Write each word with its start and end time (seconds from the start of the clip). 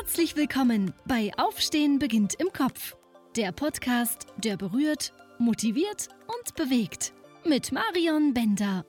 Herzlich 0.00 0.34
willkommen 0.34 0.94
bei 1.04 1.30
Aufstehen 1.36 1.98
beginnt 1.98 2.32
im 2.40 2.50
Kopf. 2.54 2.96
Der 3.36 3.52
Podcast, 3.52 4.28
der 4.38 4.56
berührt, 4.56 5.12
motiviert 5.38 6.08
und 6.26 6.54
bewegt. 6.54 7.12
Mit 7.44 7.70
Marion 7.70 8.32
Bender. 8.32 8.86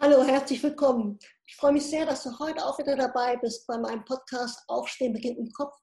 Hallo, 0.00 0.22
herzlich 0.22 0.62
willkommen. 0.62 1.18
Ich 1.46 1.56
freue 1.56 1.72
mich 1.72 1.82
sehr, 1.82 2.06
dass 2.06 2.22
du 2.22 2.30
heute 2.38 2.64
auch 2.64 2.78
wieder 2.78 2.94
dabei 2.94 3.36
bist 3.38 3.66
bei 3.66 3.76
meinem 3.76 4.04
Podcast 4.04 4.62
Aufstehen 4.68 5.14
beginnt 5.14 5.38
im 5.38 5.50
Kopf. 5.50 5.74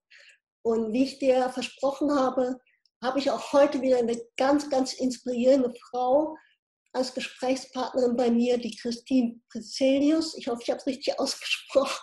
Und 0.61 0.93
wie 0.93 1.04
ich 1.04 1.20
dir 1.20 1.50
versprochen 1.50 2.09
habe, 2.09 2.57
habe 3.04 3.20
ich 3.20 3.29
auch 3.29 3.52
heute 3.52 3.81
wieder 3.81 3.97
eine 3.97 4.18
ganz, 4.38 4.70
ganz 4.70 4.93
inspirierende 4.93 5.73
Frau 5.89 6.38
als 6.93 7.13
Gesprächspartnerin 7.13 8.16
bei 8.16 8.31
mir, 8.31 8.57
die 8.59 8.77
Christine 8.77 9.41
Prezelius. 9.52 10.38
Ich 10.38 10.47
hoffe, 10.47 10.61
ich 10.63 10.70
habe 10.70 10.79
es 10.79 10.88
richtig 10.88 11.20
ausgesprochen. 11.20 12.00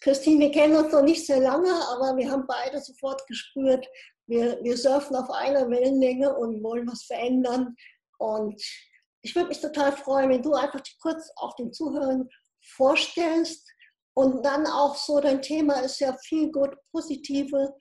Christine, 0.00 0.40
wir 0.40 0.50
kennen 0.50 0.76
uns 0.76 0.92
noch 0.92 1.02
nicht 1.02 1.26
sehr 1.26 1.40
lange, 1.40 1.72
aber 1.88 2.16
wir 2.16 2.30
haben 2.30 2.46
beide 2.46 2.80
sofort 2.80 3.26
gespürt, 3.26 3.86
wir, 4.26 4.62
wir 4.62 4.76
surfen 4.76 5.16
auf 5.16 5.30
einer 5.30 5.68
Wellenlänge 5.70 6.34
und 6.36 6.62
wollen 6.62 6.88
was 6.88 7.04
verändern. 7.04 7.74
Und 8.18 8.60
ich 9.22 9.34
würde 9.34 9.48
mich 9.48 9.60
total 9.60 9.92
freuen, 9.92 10.30
wenn 10.30 10.42
du 10.42 10.54
einfach 10.54 10.82
kurz 11.00 11.30
auch 11.36 11.54
den 11.56 11.72
Zuhörern 11.72 12.28
vorstellst 12.60 13.68
und 14.14 14.44
dann 14.44 14.66
auch 14.66 14.96
so, 14.96 15.20
dein 15.20 15.42
Thema 15.42 15.80
ist 15.80 16.00
ja 16.00 16.16
viel 16.24 16.50
gut 16.50 16.74
positive 16.90 17.74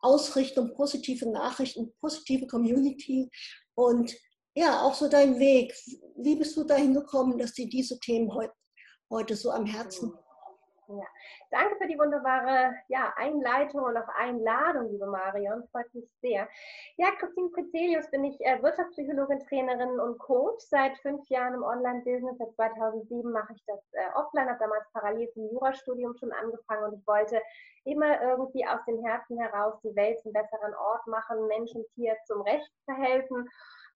Ausrichtung, 0.00 0.74
positive 0.74 1.28
Nachrichten, 1.30 1.92
positive 2.00 2.46
Community 2.46 3.28
und 3.74 4.14
ja, 4.54 4.82
auch 4.82 4.94
so 4.94 5.08
dein 5.08 5.38
Weg. 5.38 5.72
Wie 6.16 6.36
bist 6.36 6.56
du 6.56 6.64
dahin 6.64 6.94
gekommen, 6.94 7.38
dass 7.38 7.52
dir 7.52 7.68
diese 7.68 7.98
Themen 8.00 8.32
heute, 8.32 8.52
heute 9.10 9.36
so 9.36 9.50
am 9.50 9.66
Herzen 9.66 10.10
sind? 10.10 10.27
Ja. 10.88 11.04
Danke 11.50 11.76
für 11.76 11.86
die 11.86 11.98
wunderbare 11.98 12.74
ja, 12.88 13.12
Einleitung 13.16 13.82
und 13.82 13.96
auch 13.98 14.08
Einladung, 14.16 14.90
liebe 14.90 15.06
Marion. 15.06 15.68
Freut 15.70 15.92
mich 15.92 16.08
sehr. 16.22 16.48
Ja, 16.96 17.10
Christine 17.10 17.50
Prezelius 17.50 18.10
bin 18.10 18.24
ich 18.24 18.40
äh, 18.40 18.62
Wirtschaftspsychologin, 18.62 19.38
Trainerin 19.40 20.00
und 20.00 20.18
Coach. 20.18 20.64
Seit 20.64 20.96
fünf 20.98 21.28
Jahren 21.28 21.54
im 21.54 21.62
Online-Business. 21.62 22.38
Seit 22.38 22.54
2007 22.54 23.30
mache 23.30 23.52
ich 23.52 23.62
das 23.66 23.80
äh, 23.92 24.08
offline, 24.14 24.48
habe 24.48 24.58
damals 24.58 24.90
parallel 24.94 25.30
zum 25.32 25.50
Jurastudium 25.50 26.16
schon 26.16 26.32
angefangen 26.32 26.84
und 26.84 26.98
ich 26.98 27.06
wollte 27.06 27.42
immer 27.84 28.22
irgendwie 28.22 28.66
aus 28.66 28.80
dem 28.86 29.04
Herzen 29.04 29.38
heraus 29.38 29.74
die 29.82 29.94
Welt 29.94 30.18
zum 30.20 30.32
besseren 30.32 30.74
Ort 30.74 31.06
machen, 31.06 31.46
Menschen, 31.48 31.84
Tier 31.94 32.16
zum 32.24 32.40
Recht 32.42 32.72
verhelfen 32.86 33.46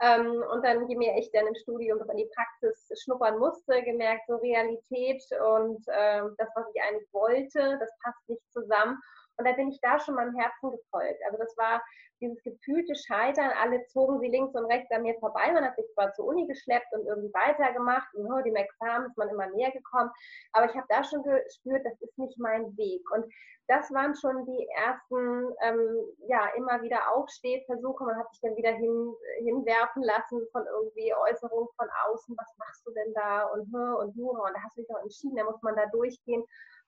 ähm, 0.01 0.43
und 0.51 0.65
dann, 0.65 0.89
je 0.89 0.97
mehr 0.97 1.17
ich 1.17 1.31
dann 1.33 1.47
im 1.47 1.55
Studium 1.55 1.99
in 2.11 2.17
die 2.17 2.31
Praxis 2.35 2.91
schnuppern 3.03 3.39
musste, 3.39 3.83
gemerkt, 3.83 4.23
so 4.27 4.37
Realität 4.37 5.23
und 5.55 5.87
äh, 5.89 6.23
das, 6.39 6.49
was 6.55 6.67
ich 6.75 6.83
eigentlich 6.83 7.13
wollte, 7.13 7.79
das 7.79 7.91
passt 8.03 8.29
nicht 8.29 8.43
zusammen. 8.53 8.99
Und 9.37 9.47
da 9.47 9.53
bin 9.53 9.69
ich 9.69 9.81
da 9.81 9.99
schon 9.99 10.15
meinem 10.15 10.37
Herzen 10.37 10.71
gefolgt. 10.71 11.21
Also 11.27 11.39
das 11.39 11.57
war 11.57 11.83
dieses 12.23 12.43
gefühlte 12.43 12.95
Scheitern. 12.95 13.51
Alle 13.61 13.85
zogen 13.87 14.21
sie 14.21 14.29
links 14.29 14.55
und 14.55 14.65
rechts 14.67 14.91
an 14.91 15.03
mir 15.03 15.15
vorbei. 15.19 15.53
Man 15.53 15.65
hat 15.65 15.77
sich 15.77 15.87
zwar 15.93 16.13
zur 16.15 16.27
Uni 16.27 16.47
geschleppt 16.47 16.93
und 16.93 17.07
irgendwie 17.07 17.35
weitergemacht 17.35 18.15
und 18.15 18.33
oh, 18.33 18.41
dem 18.43 18.57
Examen 18.57 19.07
ist 19.07 19.19
man 19.19 19.29
immer 19.29 19.47
näher 19.49 19.73
gekommen. 19.73 20.11
Aber 20.53 20.67
ich 20.67 20.75
habe 20.75 20.87
da 20.89 21.05
schon 21.05 21.23
gespürt, 21.23 21.85
das 21.85 22.01
ist 22.01 22.17
nicht 22.19 22.39
mein 22.39 22.75
Weg. 22.77 23.03
Und 23.11 23.27
das 23.69 23.93
waren 23.93 24.15
schon 24.15 24.45
die 24.47 24.69
ersten, 24.77 25.53
ähm, 25.63 26.05
ja, 26.29 26.49
immer 26.57 26.83
wieder 26.83 27.11
Aufstehversuche. 27.15 28.05
Man 28.05 28.17
hat 28.17 28.31
sich 28.33 28.41
dann 28.41 28.57
wieder 28.57 28.73
hin, 28.73 29.15
hinwerfen 29.39 30.03
lassen 30.03 30.41
von 30.53 30.65
irgendwie 30.67 31.15
Äußerungen 31.15 31.69
von 31.77 31.89
außen. 32.07 32.37
Was 32.37 32.57
machst 32.59 32.87
du 32.87 32.93
denn 32.93 33.13
da? 33.15 33.45
Und 33.45 33.73
und 33.73 34.17
Jura. 34.17 34.47
Und 34.47 34.55
da 34.55 34.63
hast 34.63 34.77
du 34.77 34.83
dich 34.83 34.91
auch 34.95 35.03
entschieden, 35.03 35.37
da 35.37 35.45
muss 35.45 35.61
man 35.63 35.77
da 35.77 35.87
durchgehen. 35.87 36.45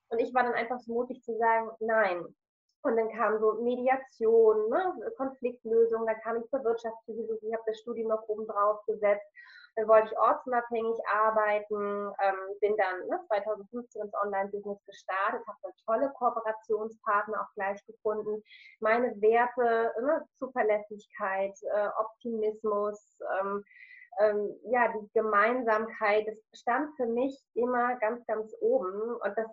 Und 0.08 0.18
ich 0.18 0.32
war 0.34 0.42
dann 0.42 0.54
einfach 0.54 0.78
so 0.80 0.92
mutig 0.92 1.22
zu 1.22 1.36
sagen, 1.38 1.70
nein. 1.80 2.24
Und 2.84 2.96
dann 2.96 3.10
kam 3.12 3.38
so 3.40 3.54
Mediation, 3.62 4.68
ne, 4.68 5.10
Konfliktlösung, 5.16 6.06
dann 6.06 6.20
kam 6.20 6.36
ich 6.36 6.50
zur 6.50 6.62
Wirtschaftspsychologie, 6.64 7.54
habe 7.54 7.62
das 7.66 7.78
Studium 7.80 8.08
noch 8.08 8.28
oben 8.28 8.46
drauf 8.46 8.84
gesetzt. 8.86 9.26
Dann 9.76 9.88
wollte 9.88 10.08
ich 10.12 10.18
ortsunabhängig 10.18 10.98
arbeiten, 11.12 12.12
ähm, 12.22 12.58
bin 12.60 12.76
dann 12.76 13.08
ne, 13.08 13.18
2015 13.26 14.02
ins 14.02 14.14
Online-Business 14.22 14.78
gestartet, 14.84 15.40
habe 15.46 15.74
tolle 15.86 16.10
Kooperationspartner 16.10 17.40
auch 17.40 17.54
gleich 17.54 17.84
gefunden. 17.86 18.42
Meine 18.80 19.18
Werte, 19.20 19.92
ne, 20.00 20.22
Zuverlässigkeit, 20.38 21.54
äh, 21.62 21.88
Optimismus, 21.98 23.18
ähm, 23.40 23.64
ähm, 24.20 24.54
ja, 24.70 24.92
die 24.92 25.08
Gemeinsamkeit, 25.12 26.26
das 26.28 26.60
stand 26.60 26.94
für 26.96 27.06
mich 27.06 27.36
immer 27.54 27.96
ganz, 27.96 28.24
ganz 28.26 28.54
oben. 28.60 29.16
Und 29.16 29.38
das 29.38 29.50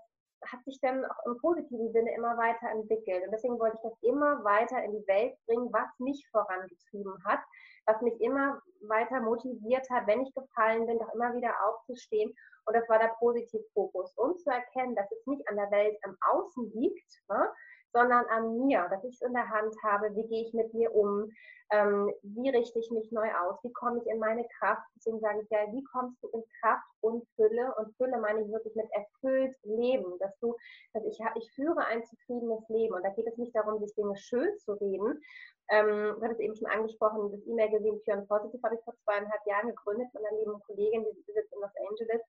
hat 0.48 0.64
sich 0.66 0.80
dann 0.82 1.06
auch 1.06 1.26
im 1.26 1.38
positiven 1.38 1.92
Sinne 1.92 2.14
immer 2.16 2.38
weiter 2.38 2.70
entwickelt. 2.70 3.24
Und 3.26 3.32
deswegen 3.32 3.60
wollte 3.60 3.78
ich 3.78 3.90
das 3.90 3.98
immer 4.02 4.44
weiter 4.44 4.84
in 4.84 4.92
die 4.92 5.08
Welt 5.08 5.36
bringen, 5.46 5.72
was 5.72 5.88
mich 6.00 6.28
vorangetrieben 6.32 7.14
hat, 7.26 7.40
was 7.86 8.02
mich 8.02 8.20
immer 8.22 8.62
weiter 8.88 9.22
motiviert 9.22 9.88
hat, 9.90 10.08
wenn 10.08 10.22
ich 10.22 10.34
gefallen 10.34 10.88
bin, 10.88 11.00
doch 11.00 11.14
immer 11.14 11.34
wieder 11.36 11.54
aufzustehen. 11.66 12.34
Und 12.66 12.76
das 12.76 12.88
war 12.90 13.00
der 13.00 13.16
Positivfokus. 13.20 14.14
Und 14.16 14.40
zu 14.40 14.50
erkennen, 14.50 14.96
dass 14.96 15.12
es 15.12 15.26
nicht 15.26 15.48
an 15.48 15.56
der 15.56 15.72
Welt 15.72 15.98
am 16.04 16.16
Außen 16.32 16.72
liegt, 16.74 17.22
ne, 17.30 17.52
sondern 17.94 18.26
an 18.28 18.58
mir, 18.66 18.88
dass 18.90 19.04
ich 19.04 19.16
es 19.16 19.22
in 19.22 19.34
der 19.34 19.50
Hand 19.50 19.74
habe, 19.84 20.16
wie 20.16 20.28
gehe 20.28 20.46
ich 20.46 20.54
mit 20.54 20.74
mir 20.74 20.94
um, 20.96 21.30
ähm, 21.72 22.12
wie 22.24 22.50
richte 22.50 22.80
ich 22.80 22.92
mich 22.92 23.12
neu 23.12 23.30
aus, 23.34 23.58
wie 23.64 23.72
komme 23.72 24.00
ich 24.00 24.08
in 24.08 24.20
meine 24.20 24.46
Kraft. 24.60 24.84
Deswegen 24.96 25.20
sage 25.20 25.42
ich 25.42 25.50
ja, 25.50 25.60
wie 25.72 25.84
kommst 25.86 26.22
du 26.22 26.28
in 26.30 26.44
Kraft 26.60 26.86
und 27.02 27.26
Fülle? 27.36 27.74
Und 27.78 27.96
Fülle 27.96 28.18
meine 28.20 28.42
ich 28.42 28.52
wirklich 28.52 28.76
mit 28.76 28.90
erfüllt 28.92 29.56
Leben, 29.64 30.20
dass 30.20 30.38
du, 30.40 30.56
dass 30.94 31.04
ich, 31.06 31.18
ich 31.36 31.52
führe 31.54 31.86
ein 31.86 32.04
zufriedenes 32.04 32.68
Leben. 32.68 32.94
Und 32.94 33.04
da 33.04 33.10
geht 33.10 33.28
es 33.28 33.38
nicht 33.38 33.56
darum, 33.56 33.80
sich 33.80 33.94
Dinge 33.96 34.18
schön 34.18 34.58
zu 34.60 34.74
reden. 34.74 35.22
Ähm, 35.70 36.16
du 36.18 36.22
hattest 36.22 36.42
eben 36.42 36.56
schon 36.56 36.68
angesprochen, 36.68 37.32
das 37.32 37.48
E-Mail 37.48 37.70
gesehen, 37.70 38.02
Pure 38.04 38.26
Positive 38.28 38.62
habe 38.64 38.76
ich 38.76 38.84
vor 38.84 38.96
zweieinhalb 39.06 39.46
Jahren 39.46 39.70
gegründet 39.70 40.08
mit 40.14 40.26
einer 40.26 40.38
lieben 40.38 40.60
Kollegin, 40.68 41.06
die 41.06 41.32
sitzt 41.32 41.54
in 41.54 41.62
Los 41.62 41.72
Angeles 41.90 42.22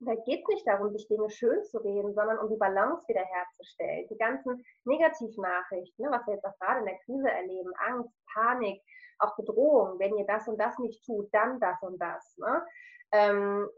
da 0.00 0.14
geht 0.14 0.42
es 0.42 0.48
nicht 0.48 0.66
darum, 0.66 0.90
sich 0.92 1.08
Dinge 1.08 1.28
schön 1.30 1.64
zu 1.64 1.78
reden, 1.78 2.14
sondern 2.14 2.38
um 2.38 2.48
die 2.48 2.56
Balance 2.56 3.06
wiederherzustellen. 3.08 4.06
Die 4.08 4.18
ganzen 4.18 4.64
Negativnachrichten, 4.84 6.04
ne, 6.04 6.10
was 6.10 6.26
wir 6.26 6.34
jetzt 6.34 6.44
auch 6.44 6.58
gerade 6.58 6.80
in 6.80 6.86
der 6.86 6.98
Krise 7.04 7.30
erleben, 7.30 7.72
Angst, 7.78 8.14
Panik, 8.32 8.80
auch 9.18 9.34
Bedrohung, 9.36 9.98
wenn 9.98 10.16
ihr 10.16 10.26
das 10.26 10.46
und 10.46 10.58
das 10.58 10.78
nicht 10.78 11.04
tut, 11.04 11.28
dann 11.32 11.58
das 11.58 11.82
und 11.82 11.98
das. 11.98 12.36
Ne? 12.38 12.64
Ähm, 13.12 13.68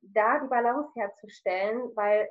da 0.00 0.40
die 0.40 0.48
Balance 0.48 0.90
herzustellen, 0.94 1.90
weil 1.94 2.28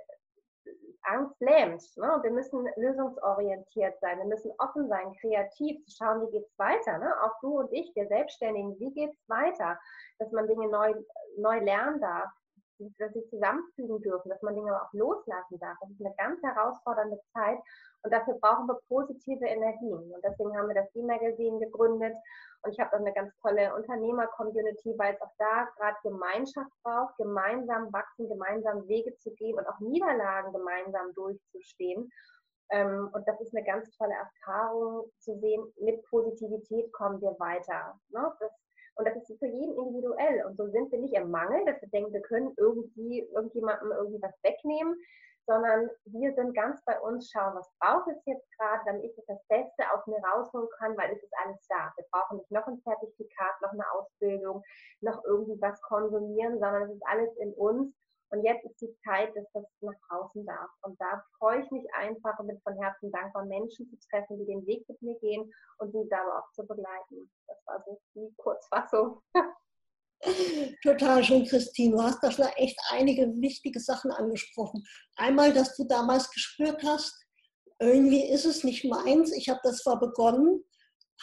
Angst 1.04 1.40
lähmt. 1.40 1.84
Ne? 1.98 2.20
Wir 2.24 2.32
müssen 2.32 2.68
lösungsorientiert 2.76 4.00
sein, 4.00 4.18
wir 4.18 4.26
müssen 4.26 4.52
offen 4.58 4.88
sein, 4.88 5.14
kreativ, 5.22 5.86
zu 5.86 5.92
schauen, 5.96 6.26
wie 6.26 6.32
geht 6.32 6.48
es 6.48 6.58
weiter. 6.58 6.98
Ne? 6.98 7.14
Auch 7.22 7.40
du 7.42 7.60
und 7.60 7.72
ich, 7.72 7.96
wir 7.96 8.08
Selbstständigen, 8.08 8.80
wie 8.80 8.92
geht 8.92 9.12
es 9.12 9.30
weiter? 9.30 9.80
Dass 10.18 10.32
man 10.32 10.48
Dinge 10.48 10.68
neu, 10.68 10.96
neu 11.38 11.60
lernen 11.60 12.02
darf, 12.02 12.32
dass 12.78 13.13
sie 13.13 13.25
zusammenfügen 13.30 14.02
dürfen, 14.02 14.30
dass 14.30 14.41
man 14.41 14.56
Dinge 14.56 14.81
auch 14.81 14.91
loslassen 14.94 15.59
darf. 15.59 15.78
Das 15.81 15.90
ist 15.90 16.06
eine 16.06 16.16
ganz 16.18 16.41
herausfordernde 16.44 17.19
Zeit 17.34 17.59
und 18.03 18.13
dafür 18.13 18.36
brauchen 18.36 18.68
wir 18.68 18.80
positive 18.88 19.46
Energien. 19.46 20.13
Und 20.13 20.24
deswegen 20.24 20.56
haben 20.58 20.68
wir 20.68 20.75
das 20.75 20.94
E-Magazin 20.96 21.59
gegründet 21.59 22.16
und 22.64 22.72
ich 22.72 22.80
habe 22.80 22.96
auch 22.96 23.00
eine 23.00 23.14
ganz 23.14 23.31
tolle 23.41 23.74
Unternehmer-Community, 23.75 24.96
weil 24.97 25.16
es 25.16 25.22
auch 25.22 25.34
da 25.38 25.68
gerade 25.78 25.97
Gemeinschaft 26.03 26.72
braucht, 26.84 27.16
gemeinsam 27.18 27.91
wachsen, 27.94 28.28
gemeinsam 28.28 28.88
Wege 28.88 29.16
zu 29.18 29.31
gehen 29.35 29.58
und 29.58 29.68
auch 29.68 29.80
Niederlagen 29.80 30.52
gemeinsam 30.53 31.14
durchzustehen. 31.14 32.12
Ähm, 32.72 33.09
und 33.14 33.28
das 33.28 33.40
ist 33.41 33.56
eine 33.56 33.66
ganz 33.66 33.91
tolle 33.97 34.16
Erfahrung 34.16 35.12
zu 35.19 35.38
sehen, 35.40 35.64
mit 35.80 36.03
Positivität 36.09 36.91
kommen 36.94 37.22
wir 37.22 37.35
weiter. 37.40 38.00
Ne? 38.09 38.34
Das 38.40 38.52
und 38.96 39.06
das 39.06 39.16
ist 39.18 39.40
für 39.40 39.48
jeden 39.48 39.78
individuell. 39.78 40.46
Und 40.46 40.58
so 40.58 40.68
sind 40.70 40.92
wir 40.92 41.00
nicht 41.00 41.14
im 41.14 41.30
Mangel, 41.30 41.66
dass 41.66 41.82
wir 41.82 41.90
denken, 41.90 42.14
wir 42.14 42.22
können 42.22 42.54
irgendwie 42.58 43.28
irgendjemandem 43.34 43.92
irgendwie 43.92 44.22
was 44.22 44.34
wegnehmen, 44.44 44.96
sondern 45.48 45.90
wir 46.06 46.34
sind 46.34 46.56
ganz 46.56 46.84
bei 46.86 47.00
uns, 47.02 47.30
schauen, 47.30 47.56
was 47.56 47.70
braucht 47.80 48.08
es 48.08 48.26
jetzt 48.26 48.50
gerade, 48.58 48.82
damit 48.86 49.03
ich 49.03 49.26
das 49.28 49.44
Beste 49.47 49.84
aus 49.94 50.06
mir 50.08 50.20
rausholen 50.20 50.68
kann, 50.80 50.97
weil 50.97 51.12
es 51.12 51.22
ist 51.22 51.34
alles 51.44 51.66
da. 51.68 51.94
Wir 51.96 52.06
brauchen 52.12 52.38
nicht 52.38 52.52
noch 52.52 52.66
ein 52.68 52.82
Zertifikat, 52.82 53.62
noch 53.62 53.72
eine 53.72 53.92
Ausbildung, 53.92 54.64
noch 55.02 55.24
irgendwie 55.26 55.62
was 55.62 55.80
konsumieren, 55.84 56.59
sondern 56.59 56.84
es 56.84 56.96
ist 56.96 57.08
alles 57.08 57.36
in 57.38 57.53
uns. 57.53 57.94
Und 58.32 58.44
jetzt 58.44 58.66
ist 58.66 58.82
die 58.82 58.94
Zeit, 59.06 59.36
dass 59.36 59.46
das 59.53 59.64
nach 59.82 59.94
draußen 60.09 60.46
darf. 60.46 60.70
Und 60.82 61.00
da 61.00 61.24
freue 61.38 61.62
ich 61.62 61.70
mich 61.72 61.86
einfach 61.94 62.38
und 62.40 62.48
bin 62.48 62.59
von 62.62 62.82
Herzen 62.82 63.12
dankbar, 63.12 63.46
Menschen 63.46 63.88
zu 63.88 63.98
treffen, 64.09 64.40
die 64.40 64.46
den 64.46 64.66
Weg 64.66 64.88
mit 64.90 65.00
mir 65.02 65.18
gehen 65.20 65.53
und 65.78 65.91
sie 65.91 66.08
dabei 66.09 66.40
auch 66.40 66.52
zu 66.53 66.66
begleiten. 66.66 67.30
Das 67.48 67.58
war 67.68 67.84
so 67.86 68.00
die 68.16 68.34
Kurzfassung. 68.38 69.22
Total 70.84 71.23
schön, 71.23 71.46
Christine. 71.46 71.96
Du 71.96 72.02
hast 72.02 72.23
da 72.23 72.32
schon 72.32 72.46
echt 72.56 72.79
einige 72.90 73.28
wichtige 73.41 73.79
Sachen 73.79 74.12
angesprochen. 74.12 74.84
Einmal, 75.17 75.53
dass 75.53 75.76
du 75.76 75.84
damals 75.84 76.32
gespürt 76.32 76.82
hast, 76.84 77.14
irgendwie 77.79 78.23
ist 78.23 78.46
es 78.46 78.64
nicht 78.64 78.85
meins. 78.85 79.32
Ich 79.34 79.50
habe 79.50 79.59
das 79.64 79.79
zwar 79.79 80.00
begonnen, 80.00 80.64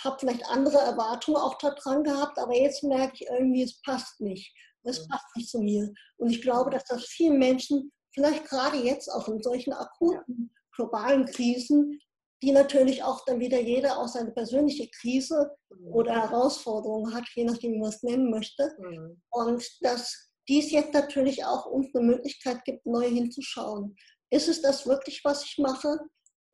habe 0.05 0.19
vielleicht 0.21 0.47
andere 0.47 0.79
Erwartungen 0.79 1.39
auch 1.39 1.57
daran 1.59 2.05
gehabt, 2.05 2.39
aber 2.39 2.55
jetzt 2.55 2.85
merke 2.85 3.15
ich 3.15 3.27
irgendwie, 3.29 3.63
es 3.63 3.81
passt 3.83 4.21
nicht. 4.21 4.55
Es 4.85 5.07
passt 5.09 5.37
nicht 5.37 5.49
zu 5.49 5.61
mir. 5.61 5.93
Und 6.19 6.31
ich 6.31 6.43
glaube, 6.43 6.71
dass 6.71 6.85
das 6.85 7.05
vielen 7.05 7.39
Menschen, 7.39 7.93
vielleicht 8.13 8.45
gerade 8.45 8.77
jetzt 8.79 9.09
auch 9.09 9.29
in 9.29 9.43
solchen 9.43 9.73
akuten 9.73 10.53
globalen 10.75 11.25
Krisen, 11.27 12.01
die 12.43 12.53
natürlich 12.53 13.03
auch 13.05 13.25
dann 13.25 13.41
wieder 13.41 13.61
jeder 13.61 13.99
auch 13.99 14.09
seine 14.09 14.33
persönliche 14.33 14.89
Krise 15.01 15.51
mhm. 15.71 15.95
oder 15.95 16.13
Herausforderung 16.13 17.15
hat, 17.15 17.25
je 17.35 17.45
nachdem, 17.45 17.73
wie 17.73 17.79
man 17.79 17.91
es 17.91 18.03
nennen 18.03 18.31
möchte. 18.31 18.75
Mhm. 18.79 19.23
Und 19.31 19.65
dass 19.81 20.31
dies 20.49 20.73
jetzt 20.73 20.93
natürlich 20.93 21.45
auch 21.45 21.67
uns 21.67 21.95
eine 21.95 22.05
Möglichkeit 22.05 22.65
gibt, 22.65 22.85
neu 22.85 23.09
hinzuschauen. 23.09 23.97
Ist 24.31 24.49
es 24.49 24.61
das 24.61 24.87
wirklich, 24.87 25.21
was 25.25 25.45
ich 25.45 25.59
mache? 25.59 25.99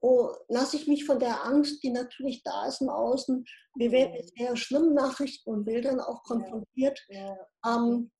Oh, 0.00 0.32
lasse 0.48 0.76
ich 0.76 0.86
mich 0.86 1.04
von 1.06 1.18
der 1.18 1.44
Angst, 1.44 1.82
die 1.82 1.90
natürlich 1.90 2.42
da 2.44 2.66
ist 2.66 2.82
im 2.82 2.88
Außen, 2.88 3.44
wir 3.76 3.90
werden 3.90 4.12
mit 4.12 4.30
sehr 4.36 4.56
schlimmen 4.56 4.94
Nachrichten 4.94 5.50
und 5.50 5.64
Bildern 5.64 6.00
auch 6.00 6.22
konfrontiert, 6.22 7.00
ja. 7.08 7.36
Ja. 7.64 7.76
Ähm, 7.76 8.10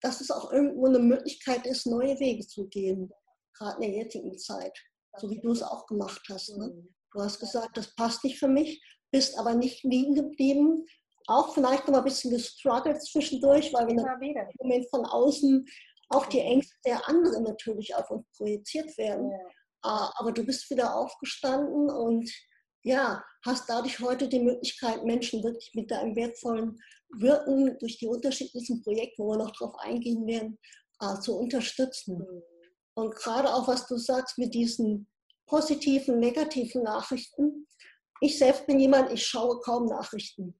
dass 0.00 0.20
es 0.20 0.30
auch 0.30 0.52
irgendwo 0.52 0.86
eine 0.86 0.98
Möglichkeit 0.98 1.66
ist, 1.66 1.86
neue 1.86 2.18
Wege 2.20 2.46
zu 2.46 2.68
gehen, 2.68 3.10
gerade 3.54 3.82
in 3.82 3.90
der 3.90 4.02
jetzigen 4.02 4.38
Zeit, 4.38 4.78
so 5.18 5.28
wie 5.28 5.40
du 5.40 5.50
es 5.50 5.62
auch 5.62 5.86
gemacht 5.86 6.22
hast. 6.30 6.56
Ne? 6.56 6.86
Du 7.12 7.20
hast 7.20 7.40
gesagt, 7.40 7.76
das 7.76 7.94
passt 7.94 8.24
nicht 8.24 8.38
für 8.38 8.48
mich, 8.48 8.82
bist 9.10 9.38
aber 9.38 9.54
nicht 9.54 9.84
liegen 9.84 10.14
geblieben, 10.14 10.84
auch 11.26 11.54
vielleicht 11.54 11.86
noch 11.86 11.92
mal 11.92 11.98
ein 11.98 12.04
bisschen 12.04 12.30
gestruggelt 12.30 13.02
zwischendurch, 13.02 13.72
weil 13.72 13.86
wir 13.86 13.94
im 13.94 14.48
Moment 14.58 14.88
von 14.90 15.04
außen 15.04 15.66
auch 16.08 16.26
die 16.26 16.40
Ängste 16.40 16.76
der 16.84 17.08
anderen 17.08 17.42
natürlich 17.42 17.94
auf 17.94 18.10
uns 18.10 18.24
projiziert 18.36 18.96
werden. 18.96 19.30
Ja. 19.30 19.38
Ah, 19.82 20.12
aber 20.16 20.32
du 20.32 20.44
bist 20.44 20.70
wieder 20.70 20.94
aufgestanden 20.94 21.90
und 21.90 22.30
ja, 22.82 23.24
hast 23.44 23.68
dadurch 23.68 23.98
heute 24.00 24.28
die 24.28 24.40
Möglichkeit, 24.40 25.04
Menschen 25.04 25.42
wirklich 25.42 25.72
mit 25.74 25.90
deinem 25.90 26.14
wertvollen 26.14 26.78
Wirken 27.08 27.76
durch 27.78 27.98
die 27.98 28.06
unterschiedlichen 28.06 28.82
Projekte, 28.82 29.22
wo 29.22 29.30
wir 29.30 29.38
noch 29.38 29.52
drauf 29.52 29.74
eingehen 29.78 30.26
werden, 30.26 30.58
äh, 31.00 31.18
zu 31.20 31.36
unterstützen. 31.36 32.18
Mhm. 32.18 32.42
Und 32.94 33.14
gerade 33.16 33.52
auch, 33.52 33.66
was 33.66 33.86
du 33.86 33.96
sagst 33.96 34.38
mit 34.38 34.54
diesen 34.54 35.08
positiven, 35.46 36.18
negativen 36.18 36.82
Nachrichten. 36.82 37.66
Ich 38.20 38.38
selbst 38.38 38.66
bin 38.66 38.80
jemand, 38.80 39.12
ich 39.12 39.26
schaue 39.26 39.60
kaum 39.60 39.86
Nachrichten. 39.86 40.58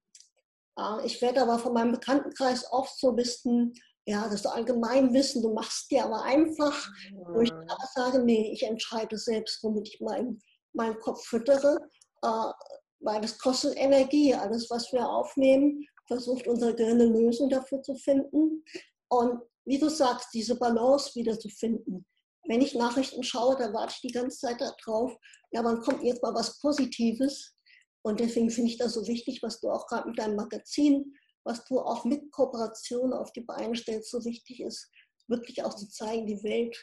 Ich 1.04 1.22
werde 1.22 1.42
aber 1.42 1.58
von 1.58 1.72
meinem 1.72 1.92
Bekanntenkreis 1.92 2.70
oft 2.70 2.98
so 2.98 3.16
wissen, 3.16 3.72
ja, 4.08 4.28
das 4.28 4.46
Allgemeinwissen, 4.46 5.42
du 5.42 5.52
machst 5.52 5.90
dir 5.90 6.04
aber 6.04 6.22
einfach, 6.22 6.88
wo 7.12 7.40
ich 7.40 7.52
sage, 7.94 8.20
nee, 8.20 8.52
ich 8.52 8.62
entscheide 8.62 9.18
selbst, 9.18 9.62
womit 9.64 9.88
ich 9.88 10.00
meinen, 10.00 10.40
meinen 10.74 10.98
Kopf 11.00 11.24
füttere, 11.26 11.76
äh, 12.22 12.52
weil 13.00 13.20
das 13.20 13.36
kostet 13.38 13.76
Energie. 13.76 14.32
Alles, 14.32 14.70
was 14.70 14.92
wir 14.92 15.08
aufnehmen, 15.08 15.84
versucht 16.06 16.46
unser 16.46 16.72
Gehirn 16.74 17.00
eine 17.00 17.10
Lösung 17.10 17.48
dafür 17.48 17.82
zu 17.82 17.96
finden. 17.96 18.64
Und 19.08 19.40
wie 19.64 19.78
du 19.78 19.88
sagst, 19.88 20.28
diese 20.32 20.56
Balance 20.56 21.14
wieder 21.16 21.36
zu 21.36 21.48
finden. 21.48 22.06
Wenn 22.48 22.60
ich 22.60 22.74
Nachrichten 22.74 23.22
schaue, 23.22 23.56
dann 23.56 23.74
warte 23.74 23.94
ich 23.94 24.00
die 24.00 24.12
ganze 24.12 24.38
Zeit 24.38 24.60
darauf, 24.60 25.16
ja, 25.50 25.64
wann 25.64 25.80
kommt 25.80 26.02
jetzt 26.02 26.22
mal 26.22 26.34
was 26.34 26.60
Positives? 26.60 27.56
Und 28.02 28.20
deswegen 28.20 28.50
finde 28.50 28.70
ich 28.70 28.78
das 28.78 28.94
so 28.94 29.06
wichtig, 29.06 29.42
was 29.42 29.60
du 29.60 29.70
auch 29.70 29.86
gerade 29.86 30.08
mit 30.08 30.18
deinem 30.18 30.36
Magazin, 30.36 31.16
was 31.44 31.64
du 31.64 31.80
auch 31.80 32.04
mit 32.04 32.30
Kooperation 32.32 33.12
auf 33.12 33.32
die 33.32 33.40
Beine 33.40 33.74
stellst, 33.74 34.10
so 34.10 34.24
wichtig 34.24 34.60
ist, 34.60 34.90
wirklich 35.28 35.64
auch 35.64 35.74
zu 35.74 35.88
zeigen, 35.88 36.26
die 36.26 36.42
Welt 36.42 36.76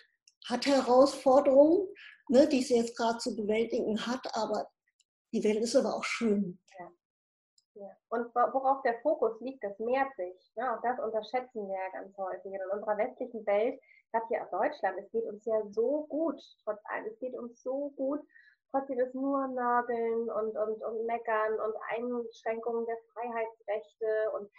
hat 0.48 0.65
Herausforderungen, 0.65 1.88
ne, 2.30 2.48
die 2.48 2.62
sie 2.62 2.75
jetzt 2.75 2.98
gerade 2.98 3.18
zu 3.19 3.36
bewältigen 3.36 4.06
hat, 4.06 4.25
aber 4.33 4.69
die 5.33 5.44
Welt 5.44 5.62
ist 5.62 5.75
aber 5.75 5.95
auch 5.95 6.04
schön. 6.04 6.59
Ja. 6.77 6.92
Ja. 7.75 7.89
Und 8.09 8.33
worauf 8.36 8.83
der 8.83 9.00
Fokus 9.01 9.39
liegt, 9.42 9.63
das 9.63 9.77
mehrt 9.80 10.16
sich. 10.16 10.51
Ne? 10.56 10.71
Auch 10.71 10.81
das 10.81 11.00
unterschätzen 11.00 11.68
wir 11.68 11.75
ja 11.75 11.89
ganz 11.92 12.16
häufig. 12.18 12.54
In 12.54 12.62
unserer 12.71 12.98
westlichen 12.98 13.45
Welt, 13.48 13.81
gerade 14.13 14.27
hier 14.30 14.44
aus 14.44 14.51
Deutschland, 14.51 14.98
es 15.00 15.12
geht 15.12 15.25
uns 15.25 15.44
ja 15.45 15.62
so 15.71 16.06
gut, 16.07 16.42
trotz 16.63 16.80
allem, 16.86 17.07
es 17.07 17.19
geht 17.19 17.36
uns 17.36 17.62
so 17.62 17.89
gut 17.98 18.21
trotzdem 18.74 19.00
ist 19.00 19.13
nur 19.13 19.48
Nörgeln 19.48 20.30
und, 20.30 20.57
und, 20.57 20.83
und 20.83 21.06
Meckern 21.06 21.54
und 21.54 21.75
Einschränkungen 21.89 22.86
der 22.86 22.98
Freiheitsrechte 23.13 24.31
und 24.36 24.50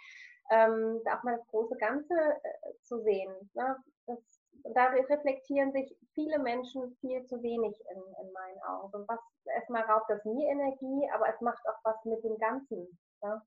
ähm, 0.51 1.01
auch 1.11 1.23
mal 1.23 1.37
das 1.37 1.47
große 1.47 1.75
Ganze 1.77 2.13
äh, 2.13 2.73
zu 2.83 3.01
sehen. 3.03 3.33
Ne? 3.53 3.75
Das, 4.07 4.19
da 4.73 4.85
reflektieren 4.87 5.71
sich 5.73 5.95
viele 6.13 6.39
Menschen 6.39 6.95
viel 7.01 7.25
zu 7.25 7.41
wenig 7.43 7.77
in, 7.91 7.97
in 7.97 8.31
meinen 8.31 8.61
Augen. 8.67 8.93
Und 8.93 9.07
was 9.07 9.19
erstmal 9.45 9.83
raubt 9.83 10.09
das 10.09 10.23
mir 10.23 10.47
Energie, 10.47 11.09
aber 11.13 11.27
es 11.33 11.41
macht 11.41 11.63
auch 11.67 11.79
was 11.83 12.03
mit 12.05 12.23
dem 12.23 12.37
Ganzen. 12.37 12.97
Ne? 13.21 13.41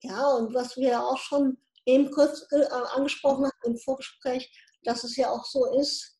Ja, 0.00 0.34
und 0.34 0.52
was 0.52 0.76
wir 0.76 1.00
auch 1.00 1.18
schon 1.18 1.58
eben 1.86 2.10
kurz 2.10 2.46
äh, 2.50 2.66
angesprochen 2.96 3.44
haben 3.44 3.72
im 3.72 3.76
Vorgespräch, 3.76 4.50
dass 4.84 5.04
es 5.04 5.16
ja 5.16 5.30
auch 5.30 5.44
so 5.44 5.64
ist, 5.78 6.18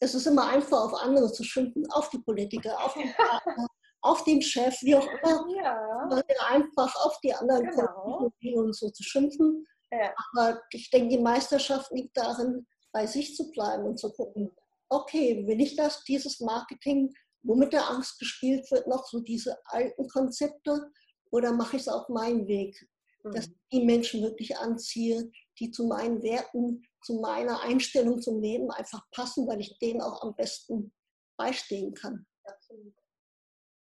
es 0.00 0.14
ist 0.14 0.26
immer 0.26 0.48
einfach, 0.48 0.84
auf 0.84 0.94
andere 1.02 1.32
zu 1.32 1.44
schimpfen, 1.44 1.90
auf 1.90 2.10
die 2.10 2.18
Politiker, 2.18 2.78
auf 2.84 2.94
den 2.94 3.12
Partner, 3.16 3.66
auf 4.02 4.24
den 4.24 4.42
Chef, 4.42 4.76
wie 4.82 4.96
auch 4.96 5.06
immer. 5.06 5.46
Ja. 5.56 6.08
Einfach 6.48 6.94
auf 7.04 7.18
die 7.22 7.32
anderen 7.32 7.70
genau. 7.70 8.30
und 8.42 8.76
so 8.76 8.90
zu 8.90 9.02
schimpfen. 9.02 9.66
Ja. 9.90 10.12
Aber 10.32 10.60
ich 10.70 10.90
denke, 10.90 11.16
die 11.16 11.22
Meisterschaft 11.22 11.90
liegt 11.92 12.16
darin, 12.16 12.66
bei 12.92 13.06
sich 13.06 13.34
zu 13.34 13.50
bleiben 13.50 13.84
und 13.84 13.98
zu 13.98 14.12
gucken, 14.12 14.50
okay, 14.88 15.46
will 15.46 15.60
ich 15.60 15.76
das, 15.76 16.04
dieses 16.04 16.40
Marketing, 16.40 17.12
wo 17.42 17.54
mit 17.54 17.72
der 17.72 17.88
Angst 17.90 18.18
gespielt 18.18 18.70
wird, 18.70 18.86
noch 18.86 19.06
so 19.06 19.20
diese 19.20 19.56
alten 19.66 20.08
Konzepte, 20.08 20.90
oder 21.30 21.52
mache 21.52 21.76
ich 21.76 21.82
es 21.82 21.88
auf 21.88 22.08
meinen 22.08 22.46
Weg, 22.46 22.88
mhm. 23.22 23.32
dass 23.32 23.46
ich 23.46 23.54
die 23.72 23.84
Menschen 23.84 24.22
wirklich 24.22 24.56
anziehe, 24.56 25.30
die 25.58 25.70
zu 25.70 25.86
meinen 25.86 26.22
Werten 26.22 26.82
zu 27.04 27.20
meiner 27.20 27.60
Einstellung 27.60 28.20
zum 28.20 28.40
Leben 28.40 28.70
einfach 28.70 29.02
passen, 29.12 29.46
weil 29.46 29.60
ich 29.60 29.78
denen 29.78 30.00
auch 30.00 30.22
am 30.22 30.34
besten 30.34 30.92
beistehen 31.36 31.94
kann. 31.94 32.26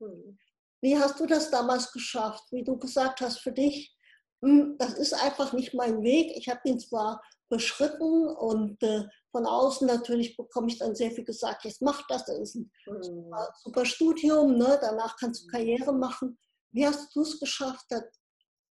Hm. 0.00 0.38
Wie 0.80 0.96
hast 0.96 1.18
du 1.18 1.26
das 1.26 1.50
damals 1.50 1.92
geschafft? 1.92 2.44
Wie 2.52 2.62
du 2.62 2.78
gesagt 2.78 3.20
hast, 3.20 3.40
für 3.40 3.52
dich, 3.52 3.96
hm, 4.44 4.76
das 4.78 4.94
ist 4.94 5.12
einfach 5.12 5.52
nicht 5.52 5.74
mein 5.74 6.02
Weg. 6.02 6.36
Ich 6.36 6.48
habe 6.48 6.60
ihn 6.64 6.78
zwar 6.78 7.20
beschritten 7.50 8.28
und 8.28 8.80
äh, 8.82 9.04
von 9.32 9.46
außen 9.46 9.86
natürlich 9.86 10.36
bekomme 10.36 10.68
ich 10.68 10.78
dann 10.78 10.94
sehr 10.94 11.10
viel 11.10 11.24
gesagt, 11.24 11.64
jetzt 11.64 11.82
mach 11.82 12.06
das, 12.06 12.24
das 12.26 12.38
ist 12.38 12.54
ein 12.54 12.70
hm. 12.84 13.32
super, 13.62 13.84
Studium, 13.84 14.56
ne? 14.56 14.78
danach 14.80 15.16
kannst 15.16 15.44
du. 15.44 15.48
Karriere 15.48 15.92
machen. 15.92 16.38
Wie 16.70 16.86
hast 16.86 17.14
du 17.16 17.22
es 17.22 17.40
geschafft, 17.40 17.86